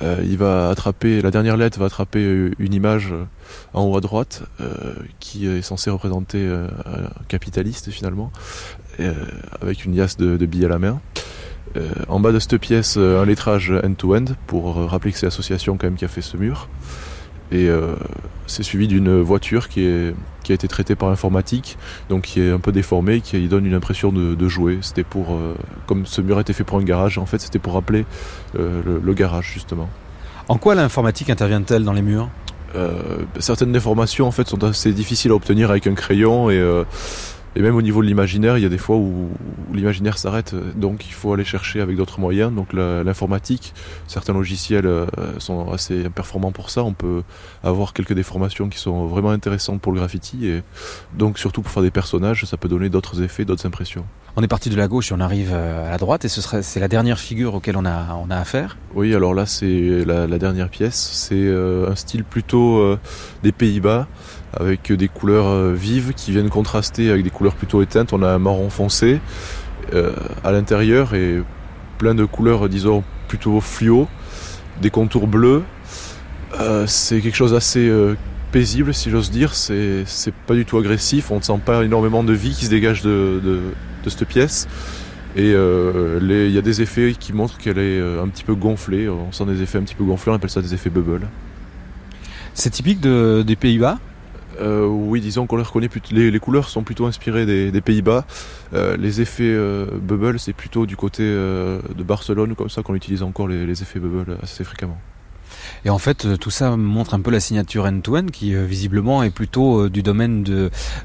Il 0.01 0.39
va 0.39 0.71
attraper, 0.71 1.21
la 1.21 1.31
dernière 1.31 1.59
lettre 1.59 1.79
va 1.79 1.87
attraper 1.87 2.53
une 2.59 2.73
image 2.73 3.13
en 3.75 3.85
haut 3.85 3.97
à 3.97 4.01
droite 4.01 4.45
qui 5.19 5.47
est 5.47 5.61
censée 5.61 5.91
représenter 5.91 6.47
un 6.47 7.11
capitaliste 7.27 7.91
finalement, 7.91 8.31
avec 9.61 9.85
une 9.85 9.97
liasse 9.97 10.17
de, 10.17 10.37
de 10.37 10.47
billets 10.47 10.67
à 10.67 10.71
la 10.71 10.79
main. 10.79 11.01
Euh, 11.77 11.91
en 12.09 12.19
bas 12.19 12.33
de 12.33 12.39
cette 12.39 12.57
pièce, 12.57 12.97
euh, 12.97 13.21
un 13.21 13.27
lettrage 13.27 13.71
end-to-end 13.85 14.25
pour 14.47 14.79
euh, 14.79 14.87
rappeler 14.87 15.13
que 15.13 15.19
c'est 15.19 15.27
l'association 15.27 15.77
quand 15.77 15.87
même 15.87 15.97
qui 15.97 16.05
a 16.05 16.09
fait 16.09 16.23
ce 16.23 16.37
mur. 16.37 16.69
Et 17.51 17.69
euh, 17.69 17.95
c'est 18.47 18.63
suivi 18.63 18.89
d'une 18.89 19.21
voiture 19.21 19.69
qui, 19.69 19.83
est, 19.83 20.15
qui 20.43 20.53
a 20.53 20.55
été 20.55 20.69
traitée 20.69 20.95
par 20.95 21.09
informatique, 21.11 21.79
donc 22.09 22.25
qui 22.25 22.41
est 22.41 22.51
un 22.51 22.59
peu 22.59 22.73
déformée, 22.73 23.21
qui 23.21 23.49
donne 23.49 23.65
une 23.67 23.75
impression 23.75 24.13
de, 24.13 24.35
de 24.35 24.49
jouer. 24.49 24.79
C'était 24.83 25.05
pour, 25.05 25.33
euh, 25.33 25.55
comme 25.87 26.05
ce 26.05 26.21
mur 26.21 26.39
a 26.39 26.41
été 26.43 26.53
fait 26.53 26.65
pour 26.65 26.79
un 26.79 26.83
garage, 26.83 27.17
en 27.19 27.27
fait 27.27 27.39
c'était 27.39 27.59
pour 27.59 27.75
rappeler 27.75 28.05
euh, 28.59 28.83
le, 28.85 29.01
le 29.03 29.15
garage 29.15 29.51
justement. 29.53 29.89
En 30.49 30.57
quoi 30.59 30.75
l'informatique 30.75 31.31
intervient-elle 31.31 31.85
dans 31.85 31.95
les 31.95 32.03
murs? 32.03 32.29
Euh, 32.77 33.01
certaines 33.39 33.73
déformations 33.73 34.27
en 34.27 34.31
fait 34.31 34.47
sont 34.47 34.63
assez 34.65 34.93
difficiles 34.93 35.31
à 35.31 35.35
obtenir 35.35 35.71
avec 35.71 35.87
un 35.87 35.95
crayon 35.95 36.51
et, 36.51 36.59
euh, 36.59 36.85
et 37.59 37.63
même 37.63 37.75
au 37.75 37.83
niveau 37.83 38.03
de 38.03 38.07
l'imaginaire, 38.07 38.57
il 38.57 38.63
y 38.63 38.67
a 38.67 38.69
des 38.69 38.79
fois 38.79 38.97
où, 38.97 39.29
où 39.69 39.75
l'imaginaire 39.75 40.17
s'arrête, 40.17 40.55
donc 40.77 41.07
il 41.09 41.13
faut 41.13 41.33
aller 41.33 41.45
chercher 41.45 41.81
avec 41.81 41.97
d'autres 41.97 42.21
moyens. 42.21 42.55
Donc 42.55 42.73
l'informatique, 42.73 43.75
certains 44.07 44.33
logiciels 44.33 44.87
euh, 44.87 45.07
sont 45.39 45.73
assez 45.73 46.09
performants 46.09 46.53
pour 46.53 46.71
ça. 46.71 46.85
On 46.85 46.93
peut 46.93 47.25
avoir 47.65 47.95
quelques 47.95 48.15
déformations 48.15 48.69
qui 48.69 48.79
sont 48.79 49.07
vraiment 49.07 49.31
intéressantes 49.31 49.81
pour 49.81 49.93
le 49.93 49.99
graffiti 49.99 50.47
et 50.47 50.63
donc 51.15 51.37
surtout 51.37 51.61
pour 51.63 51.73
faire 51.73 51.83
des 51.83 51.91
personnages, 51.91 52.45
ça 52.45 52.57
peut 52.57 52.69
donner 52.69 52.91
d'autres 52.91 53.23
effets, 53.23 53.45
d'autres 53.45 53.67
impressions. 53.67 54.05
On 54.37 54.43
est 54.43 54.49
parti 54.49 54.71
de 54.71 54.77
la 54.77 54.87
gauche 54.87 55.11
et 55.11 55.15
on 55.17 55.21
arrive 55.21 55.51
euh, 55.53 55.89
à 55.89 55.91
la 55.91 55.99
droite, 55.99 56.25
et 56.25 56.29
ce 56.29 56.41
serait 56.41 56.63
c'est 56.63 56.79
la 56.79 56.87
dernière 56.87 57.19
figure 57.19 57.57
auquel 57.57 57.77
on 57.77 57.85
a, 57.85 58.15
on 58.25 58.31
a 58.31 58.37
affaire. 58.37 58.77
Oui, 58.95 59.13
alors 59.13 59.35
là, 59.35 59.47
c'est 59.47 60.05
la, 60.07 60.29
la 60.29 60.39
dernière 60.39 60.69
pièce. 60.69 61.11
C'est 61.13 61.35
euh, 61.35 61.91
un 61.91 61.97
style 61.97 62.23
plutôt 62.23 62.79
euh, 62.79 63.01
des 63.43 63.51
Pays-Bas, 63.51 64.07
avec 64.55 64.93
des 64.93 65.09
couleurs 65.09 65.49
euh, 65.49 65.75
vives 65.75 66.13
qui 66.15 66.33
viennent 66.33 66.49
contraster 66.49 67.11
avec 67.11 67.23
des 67.23 67.31
couleurs 67.31 67.55
plutôt 67.55 67.83
éteintes. 67.83 68.13
On 68.13 68.23
a 68.23 68.29
un 68.29 68.39
marron 68.39 68.71
foncé 68.71 69.21
euh, 69.93 70.13
à 70.45 70.53
l'intérieur 70.53 71.15
et 71.15 71.43
plein 71.99 72.15
de 72.15 72.25
couleurs, 72.25 72.69
disons, 72.69 73.03
plutôt 73.29 73.61
fluo, 73.61 74.09
des 74.81 74.91
contours 74.91 75.27
bleus. 75.27 75.63
Euh, 76.61 76.87
c'est 76.87 77.21
quelque 77.21 77.37
chose 77.37 77.53
d'assez 77.53 77.93
paisible, 78.53 78.95
si 78.95 79.11
j'ose 79.11 79.31
dire. 79.31 79.55
C'est 79.55 80.05
pas 80.47 80.55
du 80.55 80.65
tout 80.65 80.79
agressif. 80.79 81.31
On 81.31 81.37
ne 81.37 81.43
sent 81.43 81.61
pas 81.65 81.85
énormément 81.85 82.25
de 82.25 82.33
vie 82.33 82.55
qui 82.55 82.65
se 82.67 82.71
dégage 82.71 83.03
de, 83.03 83.61
cette 84.07 84.25
pièce. 84.27 84.67
Et 85.37 85.51
il 85.51 86.51
y 86.51 86.59
a 86.59 86.63
des 86.63 86.81
effets 86.81 87.15
qui 87.19 87.33
montrent 87.35 87.59
qu'elle 87.59 87.79
est 87.79 88.01
un 88.01 88.29
petit 88.29 88.45
peu 88.45 88.55
gonflée. 88.55 89.09
On 89.09 89.33
sent 89.33 89.45
des 89.45 89.61
effets 89.63 89.79
un 89.79 89.83
petit 89.83 89.95
peu 89.95 90.05
gonflés, 90.05 90.33
on 90.33 90.37
appelle 90.37 90.51
ça 90.51 90.63
des 90.63 90.73
effets 90.73 90.91
bubble. 90.91 91.29
C'est 92.55 92.71
typique 92.71 93.01
de, 93.01 93.45
des 93.47 93.57
Pays-Bas 93.57 93.99
Euh, 94.61 94.87
oui, 94.87 95.21
disons 95.21 95.47
qu'on 95.47 95.57
les 95.57 95.63
reconnaît 95.63 95.89
plutôt. 95.89 96.15
Les, 96.15 96.41
couleurs 96.41 96.69
sont 96.69 96.83
plutôt 96.83 97.07
inspirées 97.07 97.47
des, 97.47 97.81
Pays-Bas. 97.81 98.27
Euh, 98.75 98.97
les 98.97 99.21
effets 99.21 99.45
euh, 99.45 99.87
bubble, 100.01 100.39
c'est 100.39 100.53
plutôt 100.53 100.87
du 100.87 100.97
côté 100.97 101.23
de 101.23 102.03
Barcelone 102.03 102.55
comme 102.55 102.71
ça 102.71 102.83
qu'on 102.83 102.95
utilise 102.95 103.23
encore 103.23 103.49
les 103.49 103.83
effets 103.83 104.01
bubble 104.01 104.37
assez 104.43 104.65
fréquemment. 104.65 104.99
Et 105.85 105.91
en 105.91 105.99
fait, 105.99 106.25
euh, 106.25 106.37
tout 106.37 106.51
ça 106.51 106.77
montre 106.77 107.15
un 107.15 107.21
peu 107.21 107.31
la 107.31 107.41
signature 107.41 107.87
end-to-end 107.87 108.27
qui 108.27 108.55
euh, 108.55 108.65
visiblement 108.65 109.23
est 109.23 109.31
plutôt 109.31 109.85
euh, 109.85 109.91
du 109.91 110.03
domaine 110.03 110.43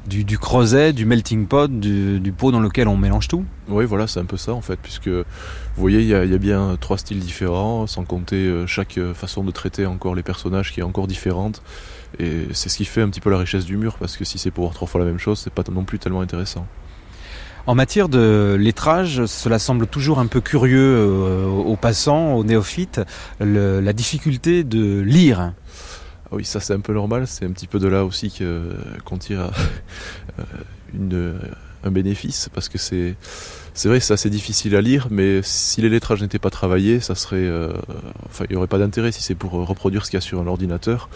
du, 0.06 0.38
creuset, 0.38 0.92
du 0.92 1.04
melting 1.06 1.46
pot, 1.46 1.70
du, 1.70 2.32
pot 2.36 2.52
dans 2.52 2.60
lequel 2.60 2.88
on 2.88 2.96
mélange 2.96 3.28
tout. 3.28 3.44
Oui, 3.68 3.84
voilà, 3.84 4.06
c'est 4.06 4.20
un 4.20 4.24
peu 4.24 4.36
ça 4.36 4.52
en 4.52 4.60
fait, 4.60 4.78
puisque 4.82 5.08
vous 5.08 5.24
voyez, 5.76 6.00
il 6.00 6.06
y, 6.06 6.14
a- 6.14 6.24
il 6.24 6.30
y 6.30 6.34
a 6.34 6.38
bien 6.38 6.76
trois 6.80 6.98
styles 6.98 7.20
différents, 7.20 7.86
sans 7.86 8.04
compter 8.04 8.64
chaque 8.66 8.98
façon 9.14 9.42
de 9.44 9.50
traiter 9.50 9.86
encore 9.86 10.14
les 10.14 10.22
personnages 10.22 10.72
qui 10.72 10.80
est 10.80 10.84
encore 10.84 11.06
différente. 11.06 11.62
Et 12.18 12.46
c'est 12.52 12.68
ce 12.68 12.76
qui 12.76 12.84
fait 12.84 13.02
un 13.02 13.08
petit 13.08 13.20
peu 13.20 13.30
la 13.30 13.38
richesse 13.38 13.64
du 13.64 13.76
mur, 13.76 13.96
parce 13.98 14.16
que 14.16 14.24
si 14.24 14.38
c'est 14.38 14.50
pour 14.50 14.64
voir 14.64 14.74
trois 14.74 14.86
fois 14.86 15.00
la 15.00 15.06
même 15.06 15.18
chose, 15.18 15.40
c'est 15.42 15.52
pas 15.52 15.62
non 15.72 15.84
plus 15.84 15.98
tellement 15.98 16.20
intéressant. 16.20 16.66
En 17.66 17.74
matière 17.74 18.10
de 18.10 18.58
lettrage, 18.60 19.24
cela 19.24 19.58
semble 19.58 19.86
toujours 19.86 20.18
un 20.18 20.26
peu 20.26 20.42
curieux 20.42 20.96
euh, 20.98 21.46
aux 21.46 21.76
passants, 21.76 22.34
aux 22.34 22.44
néophytes, 22.44 23.00
la 23.40 23.92
difficulté 23.94 24.64
de 24.64 25.00
lire. 25.00 25.54
Ah 26.26 26.28
oui, 26.32 26.44
ça 26.44 26.60
c'est 26.60 26.74
un 26.74 26.80
peu 26.80 26.92
normal, 26.92 27.26
c'est 27.26 27.46
un 27.46 27.52
petit 27.52 27.66
peu 27.66 27.78
de 27.78 27.88
là 27.88 28.04
aussi 28.04 28.30
qu'on 29.06 29.16
tire 29.16 29.50
euh, 30.38 30.42
une, 30.92 31.38
un 31.84 31.90
bénéfice, 31.90 32.48
parce 32.52 32.68
que 32.68 32.78
c'est 32.78 33.14
c'est 33.76 33.88
vrai, 33.88 33.98
c'est 33.98 34.14
assez 34.14 34.30
difficile 34.30 34.76
à 34.76 34.80
lire, 34.80 35.08
mais 35.10 35.40
si 35.42 35.82
les 35.82 35.88
lettrages 35.88 36.22
n'étaient 36.22 36.38
pas 36.38 36.50
travaillés, 36.50 37.00
ça 37.00 37.16
serait, 37.16 37.38
euh, 37.38 37.72
enfin, 38.26 38.44
il 38.48 38.52
n'y 38.52 38.56
aurait 38.56 38.68
pas 38.68 38.78
d'intérêt 38.78 39.10
si 39.10 39.20
c'est 39.20 39.34
pour 39.34 39.50
reproduire 39.50 40.06
ce 40.06 40.12
qu'il 40.12 40.16
y 40.16 40.18
a 40.18 40.20
sur 40.20 40.40
un 40.40 40.46
ordinateur, 40.46 41.08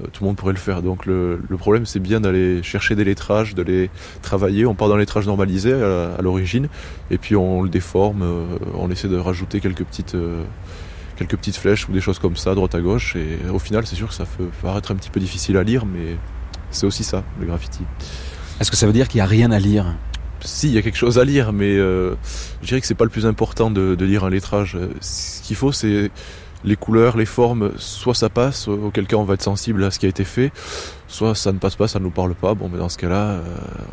euh, 0.00 0.06
tout 0.10 0.24
le 0.24 0.28
monde 0.28 0.36
pourrait 0.36 0.54
le 0.54 0.58
faire. 0.58 0.80
Donc 0.80 1.04
le, 1.04 1.38
problème, 1.58 1.84
c'est 1.84 2.00
bien 2.00 2.22
d'aller 2.22 2.62
chercher 2.62 2.94
des 2.94 3.04
lettrages, 3.04 3.54
de 3.54 3.62
les 3.62 3.90
travailler. 4.22 4.64
On 4.64 4.74
part 4.74 4.88
le 4.88 4.96
lettrage 4.96 5.26
normalisé 5.26 5.74
à, 5.74 6.14
à 6.18 6.22
l'origine, 6.22 6.68
et 7.10 7.18
puis 7.18 7.36
on 7.36 7.60
le 7.60 7.68
déforme, 7.68 8.22
euh, 8.22 8.46
on 8.74 8.90
essaie 8.90 9.08
de 9.08 9.18
rajouter 9.18 9.60
quelques 9.60 9.84
petites 9.84 10.14
euh, 10.14 10.42
quelques 11.16 11.36
petites 11.36 11.56
flèches 11.56 11.86
ou 11.88 11.92
des 11.92 12.00
choses 12.00 12.18
comme 12.18 12.36
ça, 12.36 12.54
droite 12.54 12.74
à 12.74 12.80
gauche. 12.80 13.14
Et 13.16 13.38
au 13.52 13.58
final, 13.58 13.86
c'est 13.86 13.96
sûr 13.96 14.08
que 14.08 14.14
ça 14.14 14.24
peut 14.24 14.48
paraître 14.62 14.90
un 14.90 14.94
petit 14.94 15.10
peu 15.10 15.20
difficile 15.20 15.58
à 15.58 15.62
lire, 15.62 15.84
mais 15.84 16.16
c'est 16.70 16.86
aussi 16.86 17.04
ça, 17.04 17.24
le 17.40 17.46
graffiti. 17.46 17.80
Est-ce 18.60 18.70
que 18.70 18.76
ça 18.76 18.86
veut 18.86 18.92
dire 18.92 19.08
qu'il 19.08 19.18
n'y 19.18 19.22
a 19.22 19.26
rien 19.26 19.50
à 19.50 19.58
lire? 19.58 19.96
Si, 20.40 20.68
il 20.68 20.74
y 20.74 20.78
a 20.78 20.82
quelque 20.82 20.96
chose 20.96 21.18
à 21.18 21.24
lire, 21.24 21.52
mais 21.52 21.76
euh, 21.76 22.14
je 22.62 22.68
dirais 22.68 22.80
que 22.80 22.86
c'est 22.86 22.94
pas 22.94 23.04
le 23.04 23.10
plus 23.10 23.26
important 23.26 23.70
de, 23.70 23.96
lire 24.00 24.24
un 24.24 24.30
lettrage. 24.30 24.76
Euh, 24.76 24.88
Ce 25.00 25.42
qu'il 25.42 25.56
faut, 25.56 25.72
c'est 25.72 26.10
les 26.64 26.76
couleurs, 26.76 27.16
les 27.16 27.26
formes. 27.26 27.72
Soit 27.76 28.14
ça 28.14 28.28
passe, 28.28 28.68
auquel 28.68 29.06
cas 29.06 29.16
on 29.16 29.24
va 29.24 29.34
être 29.34 29.42
sensible 29.42 29.84
à 29.84 29.90
ce 29.90 29.98
qui 29.98 30.06
a 30.06 30.08
été 30.08 30.24
fait, 30.24 30.52
soit 31.08 31.34
ça 31.34 31.52
ne 31.52 31.58
passe 31.58 31.76
pas, 31.76 31.88
ça 31.88 31.98
ne 31.98 32.04
nous 32.04 32.10
parle 32.10 32.34
pas. 32.34 32.54
Bon, 32.54 32.68
mais 32.70 32.78
dans 32.78 32.88
ce 32.88 32.98
cas-là, 32.98 33.22
euh, 33.22 33.42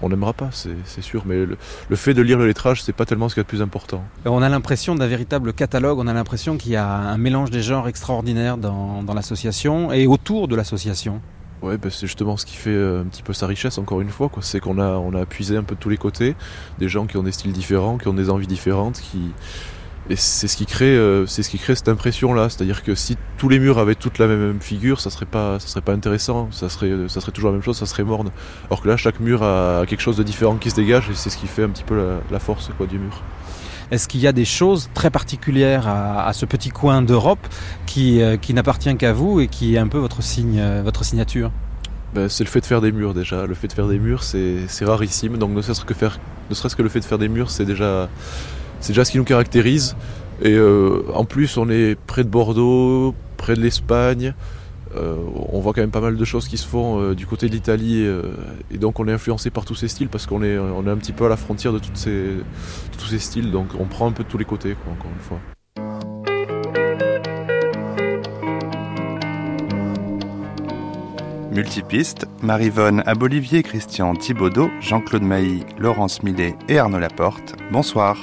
on 0.02 0.10
n'aimera 0.10 0.34
pas, 0.34 0.50
c'est 0.52 1.02
sûr. 1.02 1.24
Mais 1.26 1.46
le, 1.46 1.96
fait 1.96 2.14
de 2.14 2.22
lire 2.22 2.38
le 2.38 2.48
lettrage, 2.48 2.84
c'est 2.84 2.94
pas 2.94 3.06
tellement 3.06 3.30
ce 3.30 3.36
qu'il 3.36 3.42
y 3.42 3.44
a 3.44 3.46
de 3.46 3.50
plus 3.50 3.62
important. 3.62 4.04
On 4.26 4.42
a 4.42 4.50
l'impression 4.50 4.96
d'un 4.96 5.08
véritable 5.08 5.54
catalogue, 5.54 6.00
on 6.00 6.08
a 6.08 6.14
l'impression 6.14 6.58
qu'il 6.58 6.72
y 6.72 6.76
a 6.76 6.88
un 6.88 7.18
mélange 7.18 7.52
des 7.52 7.62
genres 7.62 7.88
extraordinaire 7.88 8.58
dans 8.58 9.14
l'association 9.14 9.92
et 9.92 10.08
autour 10.08 10.48
de 10.48 10.56
l'association. 10.56 11.22
Ouais, 11.64 11.78
bah, 11.78 11.88
c'est 11.90 12.08
justement 12.08 12.36
ce 12.36 12.46
qui 12.46 12.58
fait 12.58 12.72
euh, 12.72 13.02
un 13.02 13.06
petit 13.06 13.24
peu 13.24 13.32
sa 13.32 13.48
richesse, 13.48 13.78
encore 13.78 14.02
une 14.02 14.10
fois. 14.10 14.30
C'est 14.42 14.60
qu'on 14.60 14.80
a, 14.80 14.98
on 14.98 15.14
a 15.14 15.26
puisé 15.26 15.56
un 15.56 15.64
peu 15.64 15.76
de 15.76 15.80
tous 15.80 15.88
les 15.88 15.98
côtés, 15.98 16.36
des 16.78 16.90
gens 16.90 17.08
qui 17.08 17.16
ont 17.16 17.24
des 17.24 17.32
styles 17.32 17.54
différents, 17.54 17.98
qui 17.98 18.10
ont 18.10 18.14
des 18.14 18.30
envies 18.30 18.48
différentes, 18.48 19.00
qui... 19.00 19.32
Et 20.10 20.18
c'est 20.18 20.50
ce 20.50 20.58
qui 20.58 20.66
crée, 20.66 20.98
euh, 20.98 21.26
ce 21.26 21.42
qui 21.42 21.58
crée 21.58 21.76
cette 21.76 21.88
impression-là. 21.88 22.50
C'est-à-dire 22.50 22.84
que 22.84 22.94
si 22.94 23.16
tous 23.38 23.48
les 23.48 23.60
murs 23.60 23.78
avaient 23.78 23.96
toute 23.96 24.20
la 24.20 24.28
même 24.28 24.60
figure, 24.60 25.00
ça 25.00 25.10
serait 25.10 25.26
pas, 25.26 25.58
ça 25.62 25.68
serait 25.70 25.82
pas 25.82 25.94
intéressant. 25.94 26.50
Ça 26.52 26.68
serait, 26.68 26.92
ça 27.08 27.22
serait 27.22 27.32
toujours 27.32 27.52
la 27.52 27.56
même 27.56 27.64
chose, 27.64 27.78
ça 27.78 27.86
serait 27.86 28.04
morne. 28.04 28.30
Alors 28.66 28.82
que 28.82 28.90
là, 28.90 28.98
chaque 28.98 29.22
mur 29.22 29.42
a 29.44 29.86
quelque 29.88 30.02
chose 30.02 30.18
de 30.18 30.24
différent 30.24 30.58
qui 30.58 30.70
se 30.70 30.76
dégage, 30.76 31.10
et 31.10 31.14
c'est 31.14 31.30
ce 31.30 31.38
qui 31.38 31.48
fait 31.48 31.64
un 31.64 31.70
petit 31.70 31.86
peu 31.86 31.98
la, 32.30 32.40
force 32.40 32.72
du 32.90 33.00
mur. 33.00 33.24
Est-ce 33.94 34.08
qu'il 34.08 34.22
y 34.22 34.28
a 34.28 34.32
des 34.32 34.44
choses 34.44 34.90
très 34.96 35.12
particulières 35.12 35.88
à, 35.88 36.34
ce 36.34 36.48
petit 36.48 36.70
coin 36.70 37.04
d'Europe 37.04 37.48
qui, 37.86 38.24
euh, 38.24 38.38
qui 38.38 38.56
n'appartient 38.56 38.98
qu'à 38.98 39.14
vous 39.14 39.40
et 39.40 39.48
qui 39.48 39.76
est 39.76 39.78
un 39.78 39.88
peu 39.88 40.00
votre 40.00 40.24
signe, 40.24 40.58
euh, 40.60 40.82
votre 40.84 41.06
signature? 41.06 41.52
Ben, 42.16 42.28
c'est 42.28 42.44
le 42.44 42.50
fait 42.50 42.60
de 42.60 42.66
faire 42.66 42.82
des 42.82 42.92
murs 42.92 43.14
déjà. 43.14 43.46
Le 43.46 43.54
fait 43.54 43.68
de 43.68 43.74
faire 43.74 43.88
des 43.88 44.00
murs, 44.00 44.24
c'est 44.24 44.66
rarissime. 44.82 45.38
Donc 45.38 45.52
ne 45.52 45.62
serait-ce 45.62 45.86
que 45.86 45.94
faire, 45.94 46.20
ne 46.50 46.56
serait-ce 46.56 46.76
que 46.76 46.82
le 46.82 46.90
fait 46.90 47.02
de 47.02 47.06
faire 47.06 47.20
des 47.20 47.28
murs, 47.28 47.52
c'est 47.52 47.66
déjà, 47.66 48.10
c'est 48.80 48.94
déjà 48.94 49.06
ce 49.06 49.12
qui 49.12 49.20
nous 49.20 49.26
caractérise. 49.26 49.96
Et 50.42 50.54
euh, 50.54 51.04
en 51.14 51.24
plus, 51.24 51.56
on 51.58 51.70
est 51.70 51.94
près 51.94 52.24
de 52.24 52.30
Bordeaux, 52.30 53.14
près 53.38 53.54
de 53.54 53.62
l'Espagne. 53.62 54.34
Euh, 54.96 55.16
on 55.52 55.60
voit 55.60 55.74
quand 55.74 55.82
même 55.82 55.92
pas 55.92 56.02
mal 56.02 56.18
de 56.18 56.26
choses 56.26 56.48
qui 56.48 56.58
se 56.58 56.68
font 56.68 57.00
euh, 57.00 57.16
du 57.16 57.26
côté 57.26 57.48
de 57.48 57.54
l'Italie 57.54 58.06
et 58.72 58.78
donc 58.78 59.00
on 59.00 59.08
est 59.08 59.12
influencé 59.12 59.50
par 59.50 59.66
tous 59.66 59.76
ces 59.76 59.88
styles 59.88 60.10
parce 60.10 60.26
qu'on 60.26 60.44
est, 60.44 60.58
on 60.58 60.86
est 60.86 60.90
un 60.90 60.98
petit 60.98 61.14
peu 61.14 61.26
à 61.26 61.30
la 61.30 61.38
frontière 61.38 61.74
de, 61.74 61.80
ces, 61.94 62.38
tous 62.98 63.08
ces 63.08 63.20
styles 63.20 63.52
donc 63.52 63.68
on 63.80 63.86
prend 63.86 64.08
un 64.08 64.12
peu 64.12 64.24
de 64.24 64.30
tous 64.30 64.38
les 64.38 64.46
côtés 64.46 64.76
encore 64.92 65.12
une 65.14 65.22
fois. 65.22 65.40
Multipiste, 71.54 72.26
Marivonne 72.42 73.04
Abolivier, 73.06 73.62
Christian 73.62 74.16
Thibaudot, 74.16 74.72
Jean-Claude 74.82 75.22
Mailly, 75.22 75.64
Laurence 75.78 76.24
Millet 76.24 76.56
et 76.68 76.80
Arnaud 76.80 76.98
Laporte. 76.98 77.56
Bonsoir. 77.72 78.18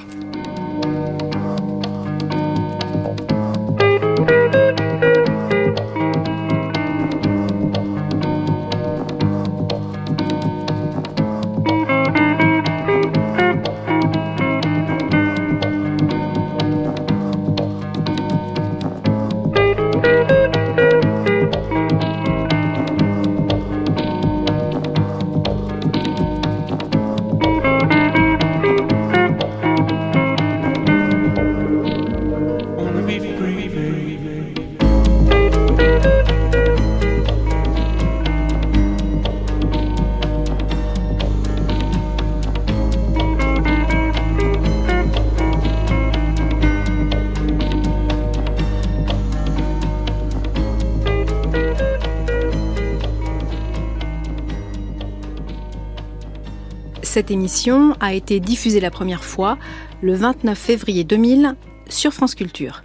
Cette 57.13 57.33
émission 57.33 57.97
a 57.99 58.15
été 58.15 58.39
diffusée 58.39 58.79
la 58.79 58.93
première 58.93 59.25
fois 59.25 59.59
le 60.01 60.15
29 60.15 60.57
février 60.57 61.03
2000 61.03 61.57
sur 61.89 62.13
France 62.13 62.37
Culture. 62.37 62.85